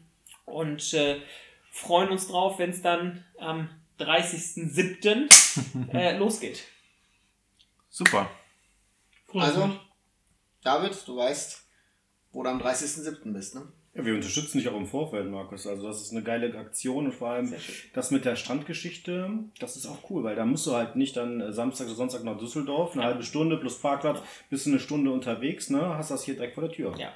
[0.45, 1.17] und äh,
[1.71, 5.93] freuen uns drauf, wenn es dann am 30.07.
[5.93, 6.63] äh, losgeht.
[7.89, 8.29] Super.
[9.33, 9.69] Also.
[10.63, 11.64] David, du weißt,
[12.35, 13.33] wo du am 30.07.
[13.33, 13.63] bist, ne?
[13.93, 15.65] Ja, wir unterstützen dich auch im Vorfeld, Markus.
[15.65, 17.53] Also das ist eine geile Aktion und vor allem
[17.93, 19.29] das mit der Strandgeschichte,
[19.59, 22.25] das ist auch cool, weil da musst du halt nicht dann äh, Samstag oder Sonntag
[22.25, 24.19] nach Düsseldorf, eine halbe Stunde plus Parkplatz,
[24.49, 25.81] bist du eine Stunde unterwegs, ne?
[25.97, 26.93] Hast das hier direkt vor der Tür.
[26.97, 27.13] Ja.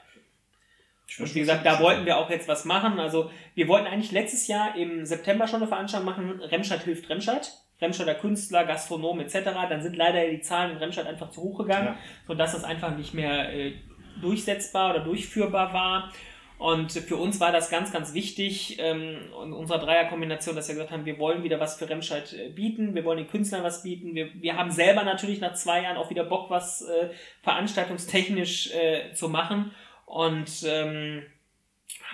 [1.18, 3.00] Und wie gesagt, da wollten wir auch jetzt was machen.
[3.00, 6.40] Also wir wollten eigentlich letztes Jahr im September schon eine Veranstaltung machen.
[6.40, 7.52] Remscheid hilft Remscheid.
[7.82, 9.46] Remscheider Künstler, Gastronomen etc.
[9.70, 11.98] Dann sind leider die Zahlen in Remscheid einfach zu hoch gegangen, Ja.
[12.28, 13.74] sodass das einfach nicht mehr äh,
[14.22, 16.12] durchsetzbar oder durchführbar war.
[16.60, 20.91] Und für uns war das ganz, ganz wichtig ähm, in unserer Dreierkombination, dass wir gesagt
[20.91, 24.14] haben, wir wollen wieder was für Remscheid äh, bieten, wir wollen den Künstlern was bieten.
[24.14, 27.12] Wir, wir haben selber natürlich nach zwei Jahren auch wieder Bock, was äh,
[27.43, 29.72] veranstaltungstechnisch äh, zu machen
[30.05, 31.24] und ähm,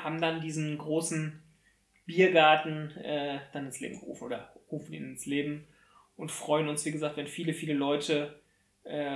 [0.03, 1.41] haben dann diesen großen
[2.05, 5.65] Biergarten äh, dann ins Leben gerufen oder rufen ihn ins Leben
[6.17, 8.39] und freuen uns, wie gesagt, wenn viele, viele Leute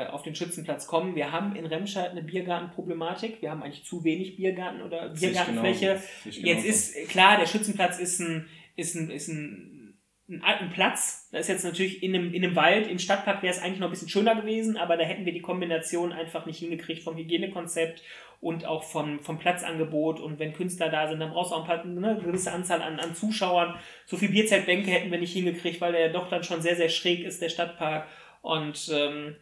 [0.07, 1.15] auf den Schützenplatz kommen.
[1.15, 3.41] Wir haben in Remscheid eine Biergartenproblematik.
[3.41, 6.01] Wir haben eigentlich zu wenig Biergarten oder Biergartenfläche.
[6.25, 11.29] ich Jetzt ist klar, der Schützenplatz ist ein, ist ein, ist ein, ein, ein Platz.
[11.31, 13.87] Da ist jetzt natürlich in einem, in einem Wald, im Stadtpark wäre es eigentlich noch
[13.87, 18.03] ein bisschen schöner gewesen, aber da hätten wir die Kombination einfach nicht hingekriegt vom Hygienekonzept
[18.41, 20.19] und auch vom, vom Platzangebot.
[20.19, 22.81] Und wenn Künstler da sind, dann brauchst du auch ein paar, ne, eine gewisse Anzahl
[22.81, 23.75] an, an Zuschauern.
[24.05, 27.23] So viel Bierzeltbänke hätten wir nicht hingekriegt, weil der doch dann schon sehr, sehr schräg
[27.23, 28.07] ist, der Stadtpark.
[28.41, 29.35] Und ähm,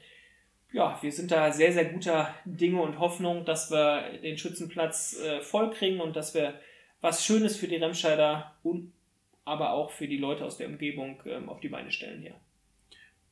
[0.72, 5.42] ja, wir sind da sehr, sehr guter Dinge und Hoffnung, dass wir den Schützenplatz äh,
[5.42, 6.60] voll kriegen und dass wir
[7.02, 8.92] was Schönes für die Remscheider und
[9.46, 12.36] aber auch für die Leute aus der Umgebung ähm, auf die Beine stellen hier.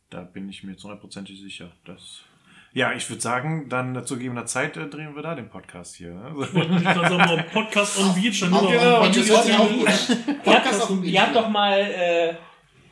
[0.09, 1.71] Da bin ich mir jetzt hundertprozentig sicher.
[1.83, 2.23] Dass
[2.71, 6.13] ja, ich würde sagen, dann zu gegebener Zeit äh, drehen wir da den Podcast hier.
[6.13, 6.29] ne?
[6.41, 10.89] Ich wollte nicht gerade sagen, mal Podcast on Beach, dann nur genau, on habt, Podcast
[10.89, 11.13] dem Beach.
[11.13, 12.35] ihr habt doch mal äh,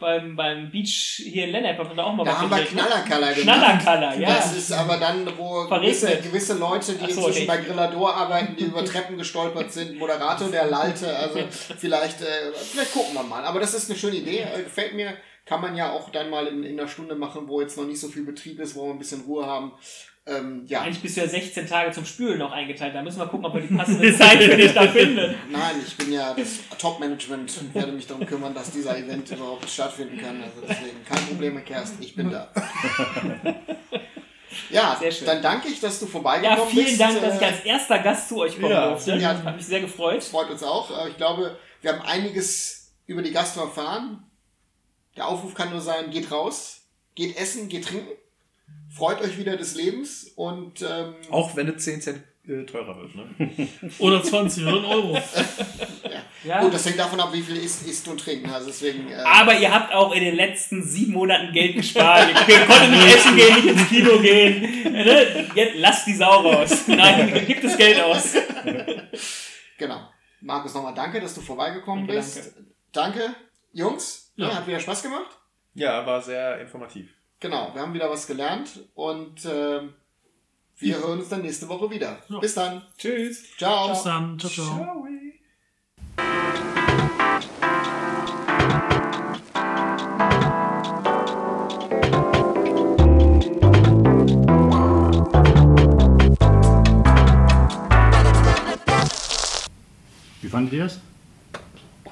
[0.04, 2.58] beim, beim Beach hier in Lennart habt ihr da auch mal Da was haben wir
[2.58, 2.66] ne?
[2.66, 3.58] Knallerkaller gemacht.
[3.58, 4.36] Knallerkaller, ja.
[4.36, 7.47] Das ist aber dann, wo gewisse, gewisse Leute, die so, inzwischen nee.
[7.47, 11.39] bei Grillador arbeiten, die über Treppen gestolpert sind, Moderator, der Lalte, also
[11.78, 13.43] vielleicht, äh, vielleicht gucken wir mal.
[13.43, 15.14] Aber das ist eine schöne Idee, äh, gefällt mir.
[15.45, 17.99] Kann man ja auch dann mal in, in einer Stunde machen, wo jetzt noch nicht
[17.99, 19.74] so viel Betrieb ist, wo wir ein bisschen Ruhe haben.
[20.26, 22.96] Ähm, ja, Eigentlich bist du ja 16 Tage zum Spülen noch eingeteilt.
[22.96, 25.36] Da müssen wir gucken, ob wir die passende Zeit für dich da finden.
[25.52, 29.70] nein, ich bin ja das Top-Management und werde mich darum kümmern, dass dieser Event überhaupt
[29.70, 30.42] stattfinden kann.
[30.42, 32.50] Also deswegen kein Problem, Kerst, ich bin da.
[34.70, 35.26] Ja, Sehr schön.
[35.28, 37.00] dann danke ich, dass du Ja, vorbeigekommen vielen bist.
[37.00, 39.16] Dank, dass Äh, ich als erster Gast zu euch kommen Ja, durfte.
[39.16, 39.44] ja.
[39.44, 40.24] Hat mich sehr gefreut.
[40.24, 41.06] Freut uns auch.
[41.06, 44.24] Äh, Ich glaube, wir haben einiges über die Gastro erfahren.
[45.18, 46.82] Der Aufruf kann nur sein, geht raus,
[47.16, 48.08] geht essen, geht trinken,
[48.96, 53.16] freut euch wieder des Lebens und ähm, Auch wenn es 10 Cent äh, teurer wird.
[53.16, 53.70] Ne?
[54.00, 55.18] Oder 20 oder Euro.
[56.46, 56.60] Ja.
[56.60, 58.50] gut, das hängt davon ab, wie viel isst, isst und trinken.
[58.50, 62.28] Also deswegen, äh, Aber ihr habt auch in den letzten sieben Monaten Geld gespart.
[62.50, 64.91] Ihr konntet nicht essen gehen, nicht ins Kino gehen.
[64.91, 65.48] Ne?
[65.56, 66.86] Jetzt lasst die Sau raus.
[66.88, 68.34] Nein, gibt das Geld aus.
[69.78, 70.10] genau.
[70.41, 72.54] Markus, nochmal danke, dass du vorbeigekommen Danke, bist.
[72.91, 73.34] Danke,
[73.72, 74.34] Jungs.
[74.36, 74.50] Ja.
[74.50, 74.56] Ja.
[74.56, 75.39] hat wieder Spaß gemacht.
[75.76, 77.10] Ja, war sehr informativ.
[77.44, 79.82] Genau, wir haben wieder was gelernt und äh,
[80.78, 82.18] wir hören uns dann nächste Woche wieder.
[82.30, 82.39] Ja.
[82.39, 82.84] Bis dann.
[82.98, 83.58] Tschüss.
[83.58, 83.89] Ciao.
[83.89, 84.39] Bis dann.
[84.39, 84.66] Ciao, ciao.
[84.66, 85.08] ciao.
[100.41, 101.02] Wie fandet ihr es?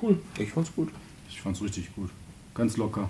[0.02, 0.22] Cool.
[0.38, 0.90] Ich fand's gut.
[1.30, 2.10] Ich fand's richtig gut.
[2.54, 3.10] Ganz locker.